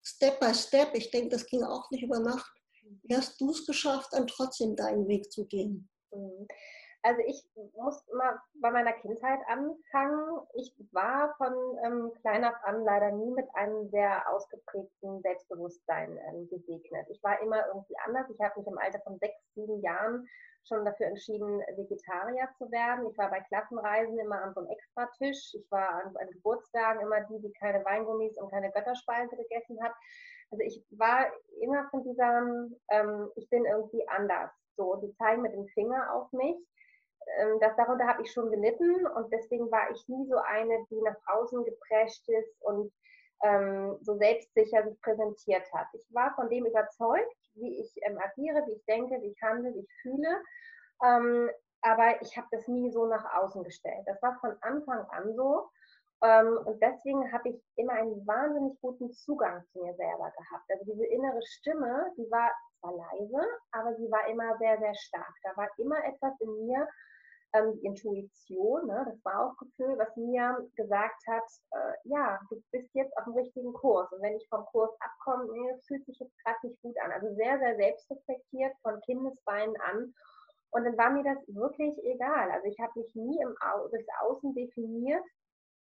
Step 0.03 0.41
by 0.41 0.55
Step, 0.55 0.95
ich 0.95 1.11
denke, 1.11 1.29
das 1.31 1.47
ging 1.47 1.63
auch 1.63 1.91
nicht 1.91 2.03
über 2.05 2.21
Nacht, 2.21 2.51
wie 3.03 3.17
hast 3.17 3.41
du 3.41 3.51
es 3.51 3.67
geschafft, 3.67 4.13
dann 4.13 4.27
trotzdem 4.27 4.77
deinen 4.77 5.09
Weg 5.09 5.31
zu 5.31 5.47
gehen? 5.47 5.89
Mhm. 6.13 6.47
Also 7.03 7.23
ich 7.27 7.43
muss 7.77 8.07
mal 8.13 8.39
bei 8.61 8.71
meiner 8.71 8.93
Kindheit 8.93 9.41
anfangen. 9.49 10.41
Ich 10.55 10.75
war 10.93 11.35
von 11.39 11.55
ähm, 11.83 12.13
klein 12.21 12.45
auf 12.45 12.55
an 12.65 12.85
leider 12.85 13.11
nie 13.13 13.31
mit 13.31 13.47
einem 13.55 13.89
sehr 13.89 14.29
ausgeprägten 14.31 15.23
Selbstbewusstsein 15.23 16.19
ähm, 16.29 16.47
gesegnet. 16.51 17.07
Ich 17.09 17.23
war 17.23 17.41
immer 17.41 17.67
irgendwie 17.69 17.97
anders. 18.05 18.29
Ich 18.29 18.39
habe 18.41 18.61
mich 18.61 18.67
im 18.69 18.77
Alter 18.77 19.01
von 19.01 19.19
sechs, 19.19 19.35
sieben 19.55 19.81
Jahren 19.81 20.29
schon 20.69 20.85
dafür 20.85 21.07
entschieden, 21.07 21.61
Vegetarier 21.75 22.49
zu 22.59 22.71
werden. 22.71 23.09
Ich 23.11 23.17
war 23.17 23.31
bei 23.31 23.41
Klassenreisen 23.41 24.19
immer 24.19 24.43
an 24.43 24.53
so 24.53 24.61
einem 24.61 24.69
Extratisch. 24.69 25.55
Ich 25.55 25.71
war 25.71 25.89
an, 26.05 26.15
an 26.19 26.31
Geburtstagen 26.33 27.01
immer 27.01 27.23
die, 27.23 27.41
die 27.41 27.53
keine 27.53 27.83
Weingummis 27.83 28.37
und 28.37 28.51
keine 28.51 28.71
Götterspeise 28.73 29.37
gegessen 29.37 29.83
hat. 29.83 29.93
Also 30.51 30.65
ich 30.65 30.85
war 30.91 31.27
immer 31.61 31.89
von 31.91 32.03
diesem, 32.03 32.77
ähm, 32.91 33.31
ich 33.37 33.49
bin 33.51 33.65
irgendwie 33.65 34.07
anders. 34.09 34.51
So, 34.77 34.97
die 34.97 35.15
zeigen 35.17 35.43
mit 35.43 35.53
dem 35.53 35.67
Finger 35.69 36.13
auf 36.15 36.33
mich. 36.33 36.57
Ähm, 37.39 37.59
das, 37.61 37.77
darunter 37.77 38.07
habe 38.07 38.23
ich 38.23 38.33
schon 38.33 38.51
gelitten 38.51 39.07
und 39.07 39.33
deswegen 39.33 39.71
war 39.71 39.91
ich 39.91 40.09
nie 40.09 40.27
so 40.29 40.37
eine, 40.37 40.85
die 40.91 41.01
nach 41.03 41.17
außen 41.27 41.65
geprescht 41.65 42.29
ist 42.29 42.63
und 42.63 42.93
ähm, 43.43 43.97
so 44.01 44.17
selbstsicher 44.17 44.85
sich 44.85 45.01
präsentiert 45.01 45.73
hat. 45.73 45.87
Ich 45.95 46.07
war 46.13 46.35
von 46.35 46.49
dem 46.49 46.67
überzeugt, 46.67 47.37
wie 47.55 47.81
ich 47.81 47.93
ähm, 48.03 48.19
agiere, 48.19 48.65
wie 48.67 48.73
ich 48.73 48.85
denke, 48.87 49.21
wie 49.23 49.31
ich 49.31 49.43
handle, 49.43 49.75
wie 49.75 49.81
ich 49.81 49.93
fühle. 50.03 50.43
Ähm, 51.05 51.51
aber 51.83 52.21
ich 52.21 52.37
habe 52.37 52.49
das 52.51 52.69
nie 52.69 52.91
so 52.91 53.07
nach 53.07 53.25
außen 53.37 53.65
gestellt. 53.65 54.03
Das 54.07 54.21
war 54.23 54.39
von 54.41 54.55
Anfang 54.61 55.07
an 55.11 55.35
so. 55.35 55.71
Ähm, 56.23 56.59
und 56.67 56.81
deswegen 56.83 57.33
habe 57.33 57.49
ich 57.49 57.63
immer 57.77 57.95
einen 57.95 58.27
wahnsinnig 58.27 58.79
guten 58.81 59.11
Zugang 59.13 59.65
zu 59.73 59.81
mir 59.81 59.95
selber 59.95 60.31
gehabt. 60.37 60.65
Also 60.69 60.85
diese 60.85 61.07
innere 61.07 61.41
Stimme, 61.43 62.13
die 62.17 62.31
war 62.31 62.51
zwar 62.81 62.93
leise, 62.93 63.47
aber 63.73 63.95
sie 63.97 64.11
war 64.11 64.27
immer 64.29 64.57
sehr, 64.59 64.79
sehr 64.79 64.95
stark. 64.95 65.35
Da 65.43 65.57
war 65.57 65.69
immer 65.79 66.05
etwas 66.05 66.39
in 66.41 66.67
mir, 66.67 66.87
ähm, 67.53 67.73
die 67.75 67.87
Intuition, 67.87 68.87
ne, 68.87 69.05
das 69.09 69.21
Bauchgefühl, 69.23 69.99
was 69.99 70.15
mir 70.17 70.69
gesagt 70.77 71.23
hat, 71.27 71.45
äh, 71.73 71.95
ja, 72.05 72.39
du 72.49 72.63
bist 72.71 72.95
jetzt 72.95 73.17
auf 73.17 73.25
dem 73.25 73.35
richtigen 73.35 73.73
Kurs. 73.73 74.11
Und 74.13 74.23
wenn 74.23 74.37
ich 74.37 74.49
vom 74.49 74.65
Kurs 74.67 74.91
abkomme, 75.01 75.51
nee, 75.53 75.75
fühlt 75.87 76.05
sich 76.07 76.19
jetzt 76.19 76.37
gerade 76.45 76.59
nicht 76.63 76.81
gut 76.83 76.97
an. 77.01 77.13
Also 77.13 77.35
sehr, 77.35 77.59
sehr 77.59 77.77
selbstreflektiert 77.77 78.73
von 78.83 79.01
Kindesbeinen 79.03 79.77
an. 79.81 80.15
Und 80.71 80.85
dann 80.85 80.97
war 80.97 81.11
mir 81.11 81.25
das 81.25 81.39
wirklich 81.49 81.99
egal. 82.05 82.51
Also 82.53 82.67
ich 82.67 82.79
habe 82.79 82.93
mich 83.01 83.13
nie 83.15 83.41
im 83.41 83.55
Au 83.61 83.89
durchs 83.89 84.07
Außen 84.21 84.55
definiert, 84.55 85.25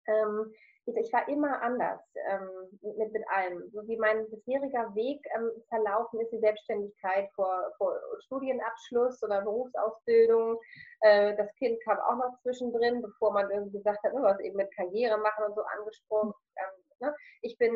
Ähm, 0.06 0.52
ich 0.85 1.12
war 1.12 1.28
immer 1.28 1.62
anders 1.62 2.00
ähm, 2.28 2.49
mit, 2.80 3.12
mit 3.12 3.23
allem. 3.28 3.71
So 3.73 3.87
wie 3.87 3.97
mein 3.97 4.28
bisheriger 4.30 4.92
Weg 4.94 5.25
ähm, 5.37 5.50
verlaufen 5.68 6.21
ist, 6.21 6.32
die 6.32 6.40
Selbstständigkeit 6.40 7.30
vor, 7.35 7.73
vor 7.78 7.97
Studienabschluss 8.25 9.23
oder 9.23 9.42
Berufsausbildung. 9.42 10.59
Äh, 11.00 11.37
das 11.37 11.54
Kind 11.54 11.80
kam 11.85 11.99
auch 11.99 12.16
noch 12.16 12.37
zwischendrin, 12.42 13.00
bevor 13.00 13.32
man 13.32 13.50
irgendwie 13.50 13.78
gesagt 13.78 14.02
hat, 14.02 14.12
ne, 14.12 14.23
was 14.23 14.40
eben 14.40 14.56
mit 14.56 14.75
Karriere 14.75 15.18
machen 15.18 15.44
und 15.44 15.54
so 15.54 15.62
angesprochen. 15.62 16.32
Ähm, 16.56 16.85
ne? 17.00 17.14
Ich 17.42 17.56
bin, 17.59 17.73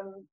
ähm, 0.00 0.28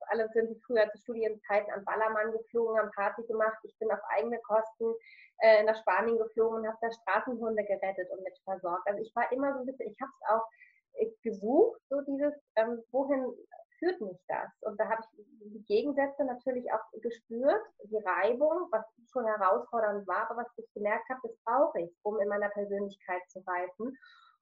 ja, 0.00 0.06
alle 0.08 0.28
sind 0.32 0.60
früher 0.64 0.88
zu 0.90 0.98
Studienzeiten 0.98 1.72
am 1.72 1.84
Ballermann 1.84 2.32
geflogen, 2.32 2.78
haben 2.78 2.90
Party 2.92 3.22
gemacht. 3.24 3.58
Ich 3.64 3.76
bin 3.78 3.90
auf 3.90 4.00
eigene 4.16 4.38
Kosten 4.40 4.94
äh, 5.40 5.62
nach 5.64 5.78
Spanien 5.80 6.18
geflogen 6.18 6.60
und 6.60 6.66
habe 6.66 6.78
da 6.80 6.90
Straßenhunde 6.90 7.64
gerettet 7.64 8.10
und 8.10 8.22
mit 8.22 8.38
versorgt. 8.44 8.86
Also 8.86 9.02
ich 9.02 9.14
war 9.14 9.30
immer 9.32 9.52
so 9.54 9.60
ein 9.60 9.66
bisschen, 9.66 9.90
ich 9.90 10.00
habe 10.00 10.12
es 10.20 10.28
auch 10.28 10.48
gesucht, 11.22 11.80
so 11.90 12.00
dieses, 12.02 12.32
ähm, 12.56 12.82
wohin 12.90 13.26
führt 13.78 14.00
mich 14.00 14.18
das? 14.28 14.48
Und 14.62 14.78
da 14.80 14.88
habe 14.88 15.02
ich 15.02 15.24
die 15.52 15.64
Gegensätze 15.66 16.24
natürlich 16.24 16.64
auch 16.72 16.80
gespürt, 17.02 17.62
die 17.84 17.98
Reibung, 17.98 18.68
was 18.70 18.84
schon 19.12 19.26
herausfordernd 19.26 20.06
war, 20.06 20.30
aber 20.30 20.42
was 20.42 20.52
ich 20.56 20.72
gemerkt 20.72 21.08
habe, 21.10 21.20
das 21.24 21.36
brauche 21.44 21.80
ich, 21.80 21.90
um 22.02 22.18
in 22.20 22.28
meiner 22.28 22.48
Persönlichkeit 22.50 23.22
zu 23.28 23.40
reifen. 23.46 23.96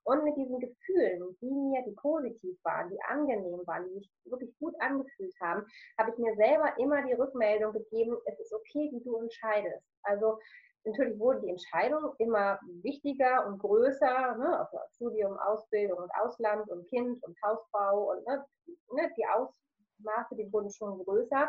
Und 0.05 0.23
mit 0.25 0.37
diesen 0.37 0.61
Gefühlen, 0.61 1.37
die 1.41 1.51
mir, 1.51 1.83
die 1.85 1.95
positiv 1.97 2.59
waren, 2.63 2.91
die 2.91 3.01
angenehm 3.09 3.61
waren, 3.67 3.89
die 3.89 3.95
sich 3.95 4.11
wirklich 4.25 4.55
gut 4.59 4.75
angefühlt 4.81 5.35
haben, 5.41 5.65
habe 5.99 6.11
ich 6.11 6.19
mir 6.19 6.35
selber 6.37 6.77
immer 6.79 7.03
die 7.07 7.15
Rückmeldung 7.15 7.73
gegeben, 7.73 8.17
es 8.27 8.39
ist 8.39 8.53
okay, 8.53 8.91
wie 8.93 9.03
du 9.03 9.17
entscheidest. 9.17 9.85
Also 10.03 10.39
natürlich 10.85 11.19
wurden 11.19 11.43
die 11.43 11.51
Entscheidungen 11.51 12.13
immer 12.19 12.59
wichtiger 12.83 13.47
und 13.47 13.59
größer, 13.59 14.37
ne, 14.37 14.59
also 14.59 14.79
Studium, 14.95 15.39
Ausbildung 15.39 15.99
und 15.99 16.11
Ausland 16.21 16.69
und 16.69 16.87
Kind 16.89 17.23
und 17.23 17.37
Hausbau 17.43 18.13
und 18.13 18.27
ne, 18.27 18.45
ne, 18.93 19.11
die 19.17 19.27
Ausmaße, 19.27 20.37
die 20.37 20.53
wurden 20.53 20.71
schon 20.71 21.03
größer. 21.05 21.49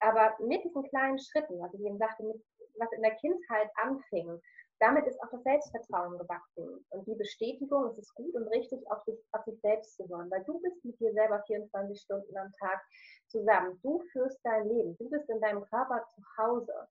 Aber 0.00 0.36
mit 0.40 0.62
diesen 0.64 0.82
kleinen 0.90 1.18
Schritten, 1.18 1.58
was 1.58 1.72
ich 1.72 1.80
eben 1.80 1.96
sagte, 1.96 2.24
mit, 2.24 2.42
was 2.78 2.92
in 2.92 3.02
der 3.02 3.14
Kindheit 3.16 3.70
anfing, 3.76 4.40
damit 4.80 5.06
ist 5.06 5.20
auch 5.22 5.30
das 5.30 5.42
Selbstvertrauen 5.42 6.18
gewachsen 6.18 6.84
und 6.90 7.06
die 7.06 7.14
Bestätigung, 7.14 7.86
es 7.86 7.98
ist 7.98 8.14
gut 8.14 8.34
und 8.34 8.48
richtig, 8.48 8.80
auf 8.90 9.02
sich, 9.04 9.18
auf 9.32 9.44
sich 9.44 9.60
selbst 9.60 9.96
zu 9.96 10.08
hören, 10.08 10.30
weil 10.30 10.44
du 10.44 10.60
bist 10.60 10.84
mit 10.84 10.98
dir 11.00 11.12
selber 11.12 11.42
24 11.46 12.00
Stunden 12.00 12.36
am 12.36 12.52
Tag 12.58 12.82
zusammen. 13.28 13.78
Du 13.82 14.00
führst 14.12 14.38
dein 14.44 14.68
Leben, 14.68 14.96
du 14.98 15.08
bist 15.10 15.28
in 15.30 15.40
deinem 15.40 15.64
Körper 15.66 16.04
zu 16.14 16.22
Hause. 16.38 16.88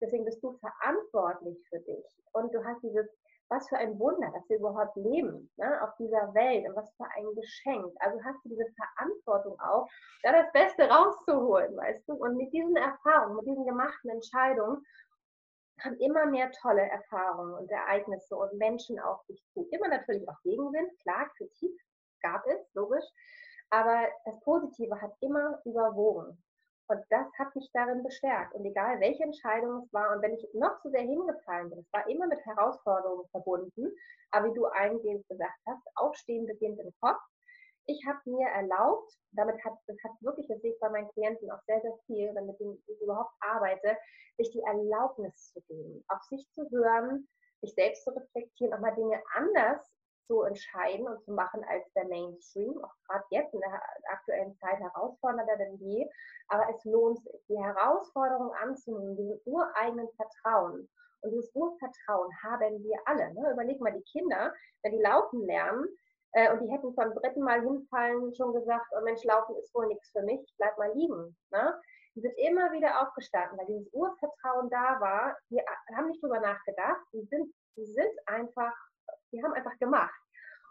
Deswegen 0.00 0.24
bist 0.24 0.42
du 0.42 0.58
verantwortlich 0.58 1.58
für 1.68 1.80
dich. 1.80 2.04
Und 2.32 2.52
du 2.54 2.62
hast 2.64 2.82
dieses, 2.82 3.06
was 3.48 3.68
für 3.68 3.78
ein 3.78 3.98
Wunder, 3.98 4.30
dass 4.32 4.48
wir 4.48 4.58
überhaupt 4.58 4.96
leben 4.96 5.50
ne, 5.56 5.82
auf 5.82 5.94
dieser 5.98 6.34
Welt 6.34 6.68
und 6.68 6.76
was 6.76 6.92
für 6.96 7.06
ein 7.16 7.34
Geschenk. 7.34 7.94
Also 8.00 8.22
hast 8.24 8.44
du 8.44 8.50
diese 8.50 8.66
Verantwortung 8.76 9.58
auch, 9.60 9.88
da 10.22 10.32
das 10.32 10.52
Beste 10.52 10.88
rauszuholen, 10.88 11.76
weißt 11.76 12.08
du? 12.08 12.14
Und 12.14 12.36
mit 12.36 12.52
diesen 12.52 12.76
Erfahrungen, 12.76 13.36
mit 13.36 13.46
diesen 13.46 13.64
gemachten 13.64 14.10
Entscheidungen 14.10 14.84
haben 15.80 15.98
immer 15.98 16.26
mehr 16.26 16.50
tolle 16.52 16.82
Erfahrungen 16.82 17.54
und 17.54 17.70
Ereignisse 17.70 18.36
und 18.36 18.52
Menschen 18.54 18.98
auf 18.98 19.24
dich 19.26 19.42
zu. 19.52 19.68
Immer 19.70 19.88
natürlich 19.88 20.28
auch 20.28 20.40
Gegenwind, 20.42 20.90
klar, 21.00 21.28
Kritik 21.36 21.78
gab 22.22 22.46
es, 22.46 22.60
logisch. 22.74 23.04
Aber 23.70 24.06
das 24.24 24.40
Positive 24.40 25.00
hat 25.00 25.12
immer 25.20 25.60
überwogen. 25.64 26.42
Und 26.88 27.00
das 27.10 27.26
hat 27.38 27.54
mich 27.56 27.68
darin 27.72 28.04
bestärkt. 28.04 28.54
Und 28.54 28.64
egal, 28.64 29.00
welche 29.00 29.24
Entscheidung 29.24 29.82
es 29.82 29.92
war, 29.92 30.14
und 30.14 30.22
wenn 30.22 30.34
ich 30.34 30.48
noch 30.54 30.80
so 30.82 30.90
sehr 30.90 31.00
hingefallen 31.00 31.70
bin, 31.70 31.80
es 31.80 31.92
war 31.92 32.08
immer 32.08 32.28
mit 32.28 32.44
Herausforderungen 32.46 33.26
verbunden. 33.30 33.92
Aber 34.30 34.48
wie 34.48 34.54
du 34.54 34.66
eingehend 34.66 35.26
gesagt 35.28 35.58
hast, 35.66 35.82
Aufstehen 35.96 36.46
beginnt 36.46 36.78
im 36.78 36.92
Kopf. 37.00 37.20
Ich 37.86 38.04
habe 38.06 38.18
mir 38.24 38.48
erlaubt, 38.48 39.12
damit 39.32 39.62
hat, 39.64 39.74
das 39.86 39.96
hat 40.04 40.12
wirklich, 40.20 40.46
das 40.48 40.60
sehe 40.60 40.72
ich 40.72 40.80
bei 40.80 40.88
meinen 40.88 41.08
Klienten 41.10 41.50
auch 41.50 41.60
sehr, 41.66 41.80
sehr 41.80 41.96
viel, 42.06 42.32
damit 42.34 42.56
ich 42.60 43.00
überhaupt 43.00 43.32
arbeite, 43.40 43.96
Erlaubnis 44.66 45.52
zu 45.52 45.60
geben, 45.62 46.04
auf 46.08 46.22
sich 46.24 46.46
zu 46.54 46.68
hören, 46.70 47.28
sich 47.62 47.74
selbst 47.74 48.04
zu 48.04 48.10
reflektieren, 48.10 48.74
auch 48.74 48.80
mal 48.80 48.94
Dinge 48.94 49.22
anders 49.34 49.90
zu 50.26 50.42
entscheiden 50.42 51.06
und 51.06 51.22
zu 51.22 51.32
machen 51.32 51.64
als 51.68 51.90
der 51.94 52.06
Mainstream, 52.08 52.76
auch 52.84 52.94
gerade 53.06 53.24
jetzt 53.30 53.54
in 53.54 53.60
der 53.60 53.80
aktuellen 54.12 54.56
Zeit 54.56 54.78
herausfordernder 54.80 55.56
denn 55.56 55.76
je. 55.76 56.08
Aber 56.48 56.66
es 56.74 56.84
lohnt 56.84 57.22
sich, 57.22 57.46
die 57.48 57.58
Herausforderung 57.58 58.52
anzunehmen, 58.54 59.16
diesen 59.16 59.40
ureigenen 59.44 60.08
Vertrauen. 60.16 60.88
Und 61.22 61.30
dieses 61.30 61.54
Urvertrauen 61.54 62.30
haben 62.42 62.82
wir 62.82 62.98
alle. 63.06 63.32
Ne? 63.34 63.52
Überleg 63.52 63.80
mal, 63.80 63.92
die 63.92 64.18
Kinder, 64.18 64.52
wenn 64.82 64.92
die 64.92 65.02
laufen 65.02 65.46
lernen, 65.46 65.86
äh, 66.32 66.52
und 66.52 66.60
die 66.60 66.70
hätten 66.70 66.94
beim 66.94 67.14
dritten 67.14 67.40
Mal 67.40 67.62
hinfallen 67.62 68.34
schon 68.34 68.52
gesagt, 68.52 68.86
oh 68.96 69.02
Mensch, 69.02 69.24
laufen 69.24 69.56
ist 69.56 69.74
wohl 69.74 69.86
nichts 69.86 70.10
für 70.10 70.22
mich, 70.22 70.40
ich 70.42 70.54
bleib 70.58 70.76
mal 70.76 70.92
liegen. 70.92 71.36
Ne? 71.50 71.80
Die 72.16 72.20
sind 72.22 72.34
immer 72.38 72.72
wieder 72.72 73.02
aufgestanden, 73.02 73.58
weil 73.58 73.66
dieses 73.66 73.92
Urvertrauen 73.92 74.68
da 74.70 74.98
war. 75.00 75.36
Die 75.50 75.60
haben 75.94 76.08
nicht 76.08 76.22
drüber 76.22 76.40
nachgedacht, 76.40 77.00
die 77.12 77.22
sind, 77.26 77.52
die 77.76 77.84
sind 77.84 78.12
einfach 78.26 78.74
die 79.32 79.42
haben 79.42 79.52
einfach 79.52 79.76
gemacht. 79.78 80.14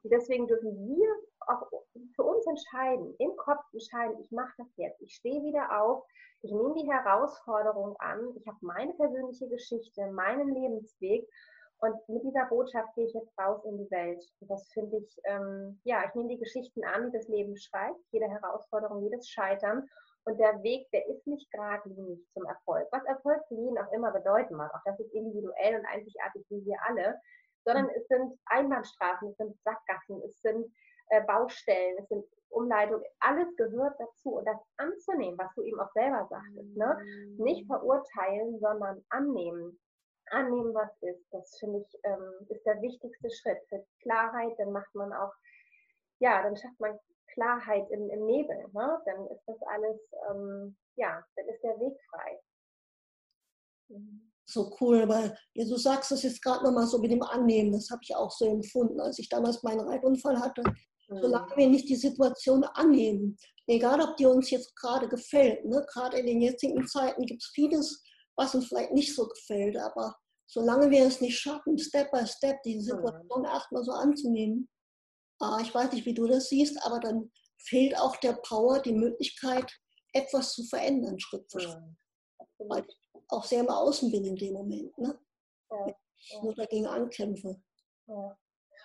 Und 0.04 0.12
deswegen 0.12 0.48
dürfen 0.48 0.72
wir 0.88 1.16
auch 1.48 1.68
für 2.16 2.24
uns 2.24 2.46
entscheiden, 2.46 3.16
im 3.18 3.36
Kopf 3.38 3.64
entscheiden, 3.74 4.20
ich 4.20 4.32
mache 4.32 4.54
das 4.58 4.68
jetzt, 4.78 5.02
ich 5.02 5.16
stehe 5.16 5.42
wieder 5.44 5.82
auf, 5.82 6.04
ich 6.42 6.52
nehme 6.52 6.76
die 6.76 6.92
Herausforderung 6.92 7.96
an, 7.98 8.34
ich 8.36 8.48
habe 8.48 8.58
meine 8.62 8.94
persönliche 8.94 9.48
Geschichte, 9.48 10.12
meinen 10.12 10.54
Lebensweg 10.54 11.28
und 11.80 11.96
mit 12.08 12.24
dieser 12.24 12.46
Botschaft 12.46 12.94
gehe 12.96 13.08
ich 13.08 13.14
jetzt 13.14 13.38
raus 13.40 13.64
in 13.66 13.78
die 13.78 13.90
Welt. 13.92 14.24
Und 14.40 14.50
das 14.50 14.68
finde 14.72 14.98
ich, 14.98 15.20
ähm, 15.26 15.80
ja, 15.84 16.04
ich 16.08 16.14
nehme 16.14 16.30
die 16.30 16.40
Geschichten 16.40 16.84
an, 16.86 17.08
die 17.12 17.18
das 17.18 17.28
Leben 17.28 17.58
schreibt, 17.58 18.00
jede 18.12 18.30
Herausforderung, 18.30 19.04
jedes 19.04 19.28
Scheitern. 19.28 19.88
Und 20.26 20.40
der 20.40 20.62
Weg, 20.64 20.90
der 20.92 21.08
ist 21.08 21.26
nicht 21.28 21.50
geradlinig 21.52 22.20
zum 22.34 22.46
Erfolg. 22.46 22.88
Was 22.92 23.06
Erfolg 23.06 23.42
für 23.48 23.56
jeden 23.56 23.78
auch 23.78 23.92
immer 23.92 24.12
bedeuten 24.12 24.56
mag. 24.56 24.74
Auch 24.74 24.84
das 24.84 25.00
ist 25.00 25.14
individuell 25.14 25.80
und 25.80 25.86
einzigartig 25.86 26.46
wie 26.50 26.66
wir 26.66 26.78
alle 26.88 27.20
sondern 27.66 27.90
es 27.90 28.08
sind 28.08 28.40
Einbahnstraßen, 28.46 29.30
es 29.30 29.38
sind 29.38 29.58
Sackgassen, 29.64 30.22
es 30.24 30.40
sind 30.42 30.72
äh, 31.10 31.22
Baustellen, 31.24 31.98
es 32.00 32.08
sind 32.08 32.24
Umleitungen, 32.50 33.04
alles 33.20 33.54
gehört 33.58 34.00
dazu. 34.00 34.38
Und 34.38 34.46
das 34.46 34.58
anzunehmen, 34.78 35.38
was 35.38 35.54
du 35.56 35.64
eben 35.64 35.80
auch 35.80 35.92
selber 35.94 36.26
sagtest, 36.30 36.78
ne? 36.78 36.98
nicht 37.38 37.66
verurteilen, 37.68 38.60
sondern 38.60 39.04
annehmen. 39.10 39.80
Annehmen, 40.32 40.74
was 40.74 40.90
ist, 41.02 41.24
das 41.32 41.58
finde 41.60 41.80
ich, 41.80 42.00
ähm, 42.04 42.48
ist 42.50 42.66
der 42.66 42.82
wichtigste 42.82 43.30
Schritt 43.30 43.60
für 43.70 43.86
Klarheit. 44.02 44.54
Dann 44.58 44.72
macht 44.72 44.94
man 44.96 45.12
auch, 45.14 45.34
ja, 46.20 46.42
dann 46.42 46.56
schafft 46.56 46.80
man 46.80 46.98
Klarheit 47.36 47.90
im, 47.92 48.10
im 48.10 48.26
Nebel. 48.26 48.58
Ne? 48.74 49.02
Dann 49.06 49.28
ist 49.28 49.44
das 49.46 49.62
alles, 49.68 50.00
ähm, 50.32 50.76
ja, 50.96 51.24
dann 51.36 51.48
ist 51.48 51.62
der 51.64 51.80
Weg 51.80 51.98
frei. 52.10 52.40
Mhm 53.90 54.32
so 54.46 54.76
cool, 54.80 55.08
weil 55.08 55.38
ja, 55.54 55.66
du 55.66 55.76
sagst 55.78 56.12
es 56.12 56.24
jetzt 56.24 56.42
gerade 56.42 56.64
nochmal 56.64 56.88
so 56.88 57.00
mit 57.00 57.12
dem 57.12 57.24
Annehmen, 57.24 57.72
das 57.72 57.90
habe 57.90 58.02
ich 58.04 58.16
auch 58.16 58.32
so 58.32 58.46
empfunden, 58.46 59.00
als 59.00 59.20
ich 59.20 59.30
damals 59.30 59.64
meinen 59.64 59.82
Reitunfall 59.82 60.40
hatte. 60.40 60.64
Mhm. 61.10 61.20
Solange 61.22 61.58
wir 61.58 61.68
nicht 61.68 61.90
die 61.90 61.96
Situation 61.96 62.64
annehmen, 62.64 63.38
egal 63.68 64.02
ob 64.02 64.16
die 64.18 64.26
uns 64.26 64.50
jetzt 64.52 64.76
gerade 64.76 65.08
gefällt, 65.08 65.66
ne? 65.66 65.86
gerade 65.92 66.20
in 66.20 66.28
den 66.28 66.42
jetzigen 66.42 66.88
Zeiten 66.88 67.26
gibt 67.26 67.42
es 67.42 67.52
vieles, 67.54 68.04
was 68.36 68.54
uns 68.56 68.68
vielleicht 68.68 68.94
nicht 68.94 69.16
so 69.16 69.28
gefällt, 69.28 69.78
aber 69.78 70.16
solange 70.48 70.90
wir 70.92 71.06
es 71.06 71.22
nicht 71.22 71.40
schaffen, 71.40 71.78
Step 71.78 72.12
by 72.12 72.26
Step 72.26 72.62
die 72.64 72.80
Situation 72.80 73.42
mhm. 73.42 73.46
erstmal 73.46 73.84
so 73.84 73.92
anzunehmen, 73.92 74.70
ich 75.62 75.74
weiß 75.74 75.92
nicht, 75.92 76.06
wie 76.06 76.14
du 76.14 76.28
das 76.28 76.50
siehst, 76.50 76.84
aber 76.86 77.00
dann 77.00 77.32
fehlt 77.58 77.98
auch 78.00 78.16
der 78.18 78.34
Power, 78.34 78.80
die 78.80 78.94
Möglichkeit, 78.94 79.72
etwas 80.14 80.54
zu 80.54 80.64
verändern, 80.64 81.20
Schritt 81.20 81.52
für 81.52 81.60
Schritt. 81.60 81.80
Mhm 81.80 81.98
auch 83.30 83.44
sehr 83.44 83.62
im 83.62 83.70
Außen 83.70 84.12
bin 84.12 84.26
in 84.26 84.36
dem 84.36 84.54
Moment. 84.54 84.98
Ne? 84.98 85.18
Ja, 85.70 85.88
ich 86.18 86.42
nur 86.42 86.56
dagegen 86.56 86.88
ankämpfe. 86.88 87.56
Ja. 88.08 88.38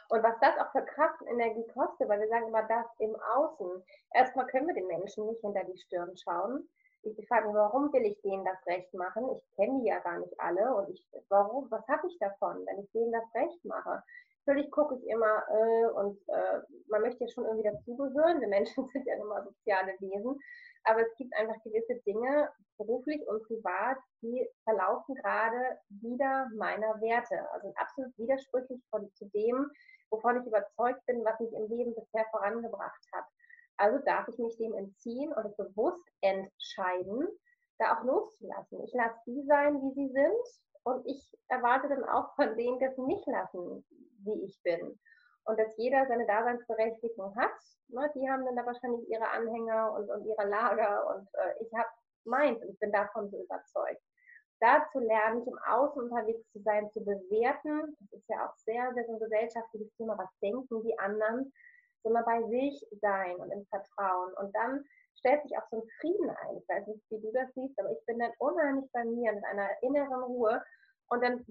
Und 0.09 0.23
was 0.23 0.35
das 0.41 0.59
auch 0.59 0.73
für 0.73 0.85
Kraft 0.85 1.21
und 1.23 1.29
Energie 1.29 1.67
kostet, 1.73 2.09
weil 2.09 2.21
wir 2.21 2.29
sagen 2.29 2.49
immer 2.49 2.65
das 2.65 2.87
im 2.99 3.15
Außen. 3.37 3.83
Erstmal 4.15 4.47
können 4.47 4.67
wir 4.67 4.75
den 4.75 4.87
Menschen 4.87 5.27
nicht 5.27 5.41
hinter 5.41 5.65
die 5.65 5.79
Stirn 5.79 6.17
schauen. 6.17 6.69
Ich, 7.03 7.17
ich 7.17 7.29
frage 7.29 7.47
mich, 7.47 7.55
warum 7.55 7.93
will 7.93 8.05
ich 8.05 8.21
denen 8.23 8.45
das 8.45 8.59
Recht 8.67 8.93
machen? 8.93 9.29
Ich 9.37 9.57
kenne 9.57 9.81
die 9.81 9.87
ja 9.87 10.01
gar 10.01 10.19
nicht 10.19 10.39
alle. 10.41 10.75
Und 10.75 10.91
ich, 10.91 11.05
warum, 11.29 11.71
was 11.71 11.87
habe 11.87 12.09
ich 12.09 12.19
davon, 12.19 12.67
wenn 12.67 12.81
ich 12.81 12.91
denen 12.91 13.13
das 13.13 13.23
Recht 13.35 13.65
mache? 13.65 14.03
Natürlich 14.51 14.73
gucke 14.73 14.97
ich 14.97 15.07
immer 15.07 15.45
äh, 15.49 15.87
und 15.95 16.19
äh, 16.27 16.59
man 16.89 17.03
möchte 17.03 17.23
ja 17.23 17.31
schon 17.31 17.45
irgendwie 17.45 17.71
dazugehören. 17.71 18.41
Wir 18.41 18.49
Menschen 18.49 18.85
sind 18.93 19.07
ja 19.07 19.17
mal 19.25 19.45
soziale 19.45 19.93
Wesen. 20.01 20.37
Aber 20.83 21.03
es 21.03 21.15
gibt 21.17 21.33
einfach 21.37 21.55
gewisse 21.63 21.95
Dinge, 22.05 22.51
beruflich 22.77 23.21
und 23.29 23.45
privat, 23.45 23.99
die 24.23 24.45
verlaufen 24.65 25.15
gerade 25.15 25.79
wieder 25.91 26.49
meiner 26.57 27.01
Werte. 27.01 27.49
Also 27.53 27.73
absolut 27.77 28.19
widersprüchlich 28.19 28.83
von, 28.91 29.09
zu 29.15 29.27
dem, 29.27 29.71
wovon 30.11 30.41
ich 30.41 30.47
überzeugt 30.49 31.07
bin, 31.07 31.25
was 31.25 31.39
mich 31.39 31.53
im 31.53 31.69
Leben 31.69 31.95
bisher 31.95 32.27
vorangebracht 32.33 33.07
hat. 33.13 33.27
Also 33.77 34.05
darf 34.05 34.27
ich 34.27 34.39
mich 34.39 34.57
dem 34.57 34.75
entziehen 34.75 35.33
und 35.33 35.57
bewusst 35.59 36.09
entscheiden, 36.23 37.29
da 37.79 37.97
auch 37.97 38.03
loszulassen. 38.03 38.83
Ich 38.83 38.93
lasse 38.95 39.21
die 39.27 39.45
sein, 39.47 39.81
wie 39.81 39.95
sie 39.95 40.13
sind 40.13 40.70
und 40.85 41.07
ich 41.07 41.37
erwarte 41.49 41.89
dann 41.89 42.05
auch 42.05 42.35
von 42.37 42.57
denen, 42.57 42.79
dass 42.81 42.97
sie 42.97 43.03
mich 43.03 43.25
lassen, 43.27 43.85
wie 44.25 44.45
ich 44.45 44.61
bin. 44.63 44.99
und 45.45 45.59
dass 45.59 45.77
jeder 45.77 46.07
seine 46.07 46.27
Daseinsberechtigung 46.27 47.35
hat. 47.37 47.51
Ne? 47.89 48.11
Die 48.15 48.29
haben 48.29 48.45
dann 48.45 48.57
da 48.57 48.67
wahrscheinlich 48.67 49.09
ihre 49.09 49.29
Anhänger 49.29 49.93
und, 49.93 50.11
und 50.11 50.27
ihre 50.27 50.47
Lager 50.49 51.07
und 51.17 51.29
äh, 51.35 51.63
ich 51.63 51.73
habe 51.75 51.89
meins 52.25 52.63
und 52.63 52.71
ich 52.71 52.79
bin 52.79 52.93
davon 52.93 53.31
so 53.31 53.43
überzeugt. 53.43 54.03
Da 54.61 54.87
zu 54.93 54.99
lernen, 55.01 55.39
nicht 55.39 55.49
im 55.49 55.59
Außen 55.67 56.03
unterwegs 56.03 56.47
zu 56.53 56.61
sein, 56.61 56.91
zu 56.93 57.01
bewerten, 57.01 57.97
das 57.99 58.21
ist 58.21 58.29
ja 58.29 58.47
auch 58.47 58.55
sehr, 58.57 58.93
sehr 58.93 59.07
so 59.07 59.15
ein 59.15 59.19
gesellschaftliches 59.19 59.91
Thema, 59.97 60.19
was 60.19 60.29
denken 60.43 60.83
die 60.83 60.99
anderen, 60.99 61.51
sondern 62.03 62.25
bei 62.25 62.43
sich 62.49 62.87
sein 63.01 63.37
und 63.37 63.51
im 63.51 63.65
Vertrauen. 63.67 64.35
Und 64.35 64.55
dann 64.55 64.85
stellt 65.19 65.43
sich 65.43 65.57
auch 65.57 65.69
so 65.71 65.79
ein 65.79 65.89
Frieden 66.01 66.31
ein. 66.31 66.57
Ich 66.59 66.69
weiß 66.69 66.87
nicht, 66.87 67.03
wie 67.11 67.21
du 67.21 67.33
das 67.33 67.53
siehst, 67.55 67.79
aber 67.79 67.91
ich 67.93 68.05
bin 68.07 68.19
dann 68.19 68.33
unheimlich 68.39 68.91
bei 68.93 69.05
mir 69.05 69.33
mit 69.33 69.45
einer 69.45 69.69
inneren 69.83 70.23
Ruhe. 70.23 70.63
Und 71.09 71.23
dann 71.23 71.45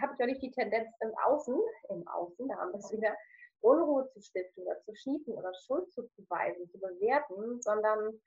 habe 0.00 0.12
ich 0.12 0.18
natürlich 0.18 0.40
die 0.40 0.50
Tendenz 0.50 0.88
im 1.00 1.12
Außen, 1.24 1.56
im 1.90 2.06
Außen, 2.08 2.48
da 2.48 2.56
haben 2.56 2.72
wir 2.72 2.78
es 2.78 2.92
wieder, 2.92 3.16
Unruhe 3.60 4.08
zu 4.12 4.20
stiften 4.20 4.64
oder 4.64 4.80
zu 4.82 4.94
schießen 4.94 5.34
oder 5.34 5.52
Schuld 5.54 5.92
zuzuweisen, 5.92 6.68
zu 6.70 6.78
bewerten, 6.78 7.60
sondern 7.62 8.20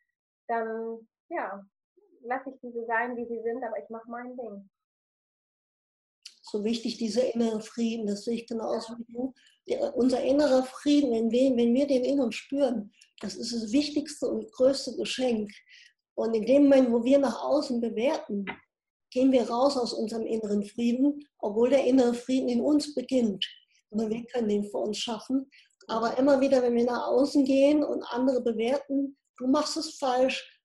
dann, 0.48 1.08
ja, 1.30 1.64
lasse 2.22 2.50
ich 2.50 2.60
diese 2.62 2.86
sein, 2.86 3.16
wie 3.16 3.26
sie 3.26 3.42
sind, 3.42 3.64
aber 3.64 3.78
ich 3.78 3.90
mache 3.90 4.10
mein 4.10 4.36
Ding. 4.36 4.70
So 6.42 6.64
wichtig, 6.64 6.98
dieser 6.98 7.34
innere 7.34 7.62
Frieden, 7.62 8.08
das 8.08 8.24
sehe 8.24 8.36
ich 8.36 8.48
genauso 8.48 8.98
wie 8.98 9.14
du. 9.14 9.34
Der, 9.70 9.96
unser 9.96 10.22
innerer 10.22 10.64
Frieden, 10.64 11.12
wenn 11.12 11.32
wir, 11.32 11.56
wenn 11.56 11.74
wir 11.74 11.88
den 11.88 12.04
in 12.04 12.20
uns 12.20 12.36
spüren, 12.36 12.92
das 13.22 13.36
ist 13.36 13.54
das 13.54 13.72
wichtigste 13.72 14.28
und 14.28 14.52
größte 14.52 14.96
Geschenk. 14.96 15.52
Und 16.16 16.34
in 16.34 16.46
dem 16.46 16.64
Moment, 16.64 16.92
wo 16.92 17.04
wir 17.04 17.20
nach 17.20 17.42
außen 17.42 17.80
bewerten, 17.80 18.46
gehen 19.12 19.32
wir 19.32 19.50
raus 19.50 19.78
aus 19.78 19.94
unserem 19.94 20.26
inneren 20.26 20.64
Frieden, 20.64 21.28
obwohl 21.40 21.70
der 21.70 21.86
innere 21.86 22.14
Frieden 22.14 22.50
in 22.50 22.62
uns 22.62 22.94
beginnt. 22.94 23.46
Und 23.90 24.10
wir 24.10 24.26
können 24.26 24.50
den 24.50 24.64
für 24.66 24.78
uns 24.78 24.98
schaffen. 24.98 25.50
Aber 25.88 26.18
immer 26.18 26.40
wieder, 26.40 26.62
wenn 26.62 26.76
wir 26.76 26.86
nach 26.86 27.08
außen 27.08 27.44
gehen 27.46 27.84
und 27.84 28.04
andere 28.04 28.42
bewerten, 28.42 29.18
du 29.38 29.48
machst 29.48 29.78
es 29.78 29.98
falsch, 29.98 30.62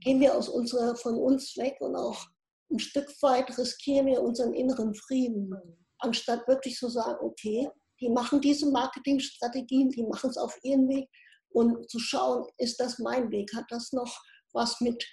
gehen 0.00 0.20
wir 0.20 0.34
aus 0.34 0.48
unserer, 0.48 0.96
von 0.96 1.16
uns 1.16 1.56
weg 1.56 1.76
und 1.80 1.94
auch 1.96 2.26
ein 2.70 2.78
Stück 2.78 3.10
weit 3.22 3.56
riskieren 3.58 4.06
wir 4.06 4.22
unseren 4.22 4.54
inneren 4.54 4.94
Frieden, 4.94 5.52
anstatt 5.98 6.46
wirklich 6.48 6.76
zu 6.76 6.88
sagen, 6.88 7.18
okay, 7.20 7.68
die 8.00 8.10
machen 8.10 8.40
diese 8.40 8.70
Marketingstrategien, 8.70 9.90
die 9.90 10.04
machen 10.04 10.30
es 10.30 10.38
auf 10.38 10.56
ihren 10.62 10.88
Weg 10.88 11.08
und 11.50 11.88
zu 11.90 11.98
schauen, 11.98 12.46
ist 12.58 12.78
das 12.80 12.98
mein 12.98 13.30
Weg, 13.30 13.50
hat 13.54 13.66
das 13.70 13.92
noch 13.92 14.20
was 14.52 14.80
mit 14.80 15.04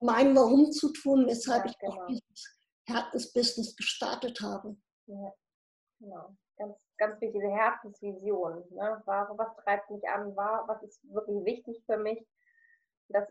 meinem 0.00 0.34
Warum 0.36 0.72
zu 0.72 0.92
tun, 0.92 1.26
weshalb 1.26 1.66
ja, 1.66 1.72
genau. 1.78 1.92
ich 1.92 2.00
auch 2.00 2.06
dieses 2.06 2.58
Herzensbusiness 2.86 3.76
gestartet 3.76 4.40
habe. 4.40 4.76
Ja, 5.06 5.32
genau. 5.98 6.36
Ganz, 6.56 6.76
ganz 6.98 7.20
wichtig, 7.20 7.40
diese 7.40 7.52
Herzensvision. 7.52 8.64
Ne? 8.70 9.02
Was 9.06 9.56
treibt 9.64 9.90
mich 9.90 10.06
an? 10.08 10.34
Was 10.36 10.82
ist 10.82 11.00
wirklich 11.04 11.44
wichtig 11.44 11.82
für 11.86 11.96
mich? 11.96 12.26
Das 13.12 13.28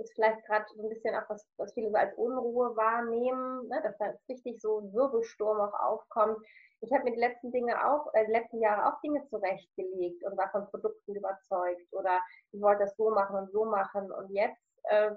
ist 0.00 0.12
vielleicht 0.14 0.44
gerade 0.46 0.64
so 0.74 0.82
ein 0.82 0.88
bisschen 0.88 1.14
auch 1.14 1.28
was, 1.28 1.46
was 1.56 1.72
viele 1.74 1.90
so 1.90 1.96
als 1.96 2.14
Unruhe 2.16 2.76
wahrnehmen, 2.76 3.68
ne? 3.68 3.80
dass 3.82 3.96
da 3.98 4.12
richtig 4.28 4.60
so 4.60 4.80
ein 4.80 4.92
Wirbelsturm 4.92 5.60
auch 5.60 5.78
aufkommt. 5.80 6.38
Ich 6.80 6.92
habe 6.92 7.04
mir 7.04 7.12
die 7.12 7.20
letzten 7.20 7.52
Dinge 7.52 7.74
auch, 7.86 8.12
äh, 8.14 8.26
die 8.26 8.32
letzten 8.32 8.60
Jahre 8.60 8.86
auch 8.86 9.00
Dinge 9.02 9.24
zurechtgelegt 9.28 10.24
und 10.24 10.36
war 10.36 10.50
von 10.50 10.68
Produkten 10.70 11.14
überzeugt 11.14 11.92
oder 11.92 12.20
ich 12.52 12.60
wollte 12.60 12.84
das 12.84 12.96
so 12.96 13.10
machen 13.10 13.36
und 13.36 13.52
so 13.52 13.64
machen. 13.64 14.10
Und 14.10 14.30
jetzt 14.30 14.60
äh, 14.84 15.10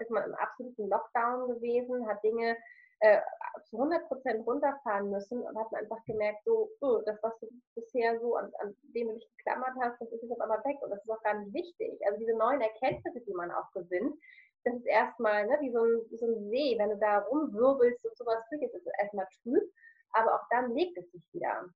ist 0.00 0.10
man 0.10 0.24
im 0.24 0.34
absoluten 0.34 0.88
Lockdown 0.88 1.48
gewesen, 1.48 2.08
hat 2.08 2.22
Dinge 2.22 2.56
äh, 3.00 3.20
zu 3.64 3.76
100 3.76 4.08
Prozent 4.08 4.46
runterfahren 4.46 5.10
müssen 5.10 5.42
und 5.42 5.58
hat 5.58 5.72
einfach 5.74 6.02
gemerkt, 6.04 6.44
so, 6.44 6.70
oh, 6.80 7.00
das, 7.04 7.22
was 7.22 7.38
du 7.40 7.48
bisher 7.74 8.18
so 8.20 8.36
an, 8.36 8.50
an 8.58 8.74
dem 8.94 9.08
du 9.08 9.14
dich 9.14 9.28
geklammert 9.36 9.74
hast, 9.80 10.00
das 10.00 10.10
ist 10.12 10.22
jetzt 10.22 10.32
auf 10.32 10.40
einmal 10.40 10.64
weg 10.64 10.78
und 10.82 10.90
das 10.90 11.02
ist 11.02 11.10
auch 11.10 11.22
gar 11.22 11.38
nicht 11.38 11.54
wichtig. 11.54 12.00
Also 12.06 12.18
diese 12.18 12.36
neuen 12.36 12.60
Erkenntnisse, 12.60 13.20
die 13.20 13.34
man 13.34 13.50
auch 13.50 13.70
gewinnt, 13.72 14.14
das 14.64 14.74
ist 14.74 14.86
erstmal 14.86 15.46
ne, 15.46 15.56
wie, 15.60 15.72
so 15.72 15.82
ein, 15.82 16.00
wie 16.10 16.18
so 16.18 16.26
ein 16.26 16.50
See, 16.50 16.76
wenn 16.78 16.90
du 16.90 16.98
da 16.98 17.18
rumwirbelst 17.18 18.04
und 18.04 18.16
sowas 18.16 18.42
durch, 18.50 18.62
ist 18.62 18.74
es 18.74 18.86
erstmal 19.00 19.26
trüb, 19.42 19.62
aber 20.12 20.34
auch 20.34 20.46
dann 20.50 20.74
legt 20.74 20.98
es 20.98 21.10
sich 21.12 21.22
wieder. 21.32 21.68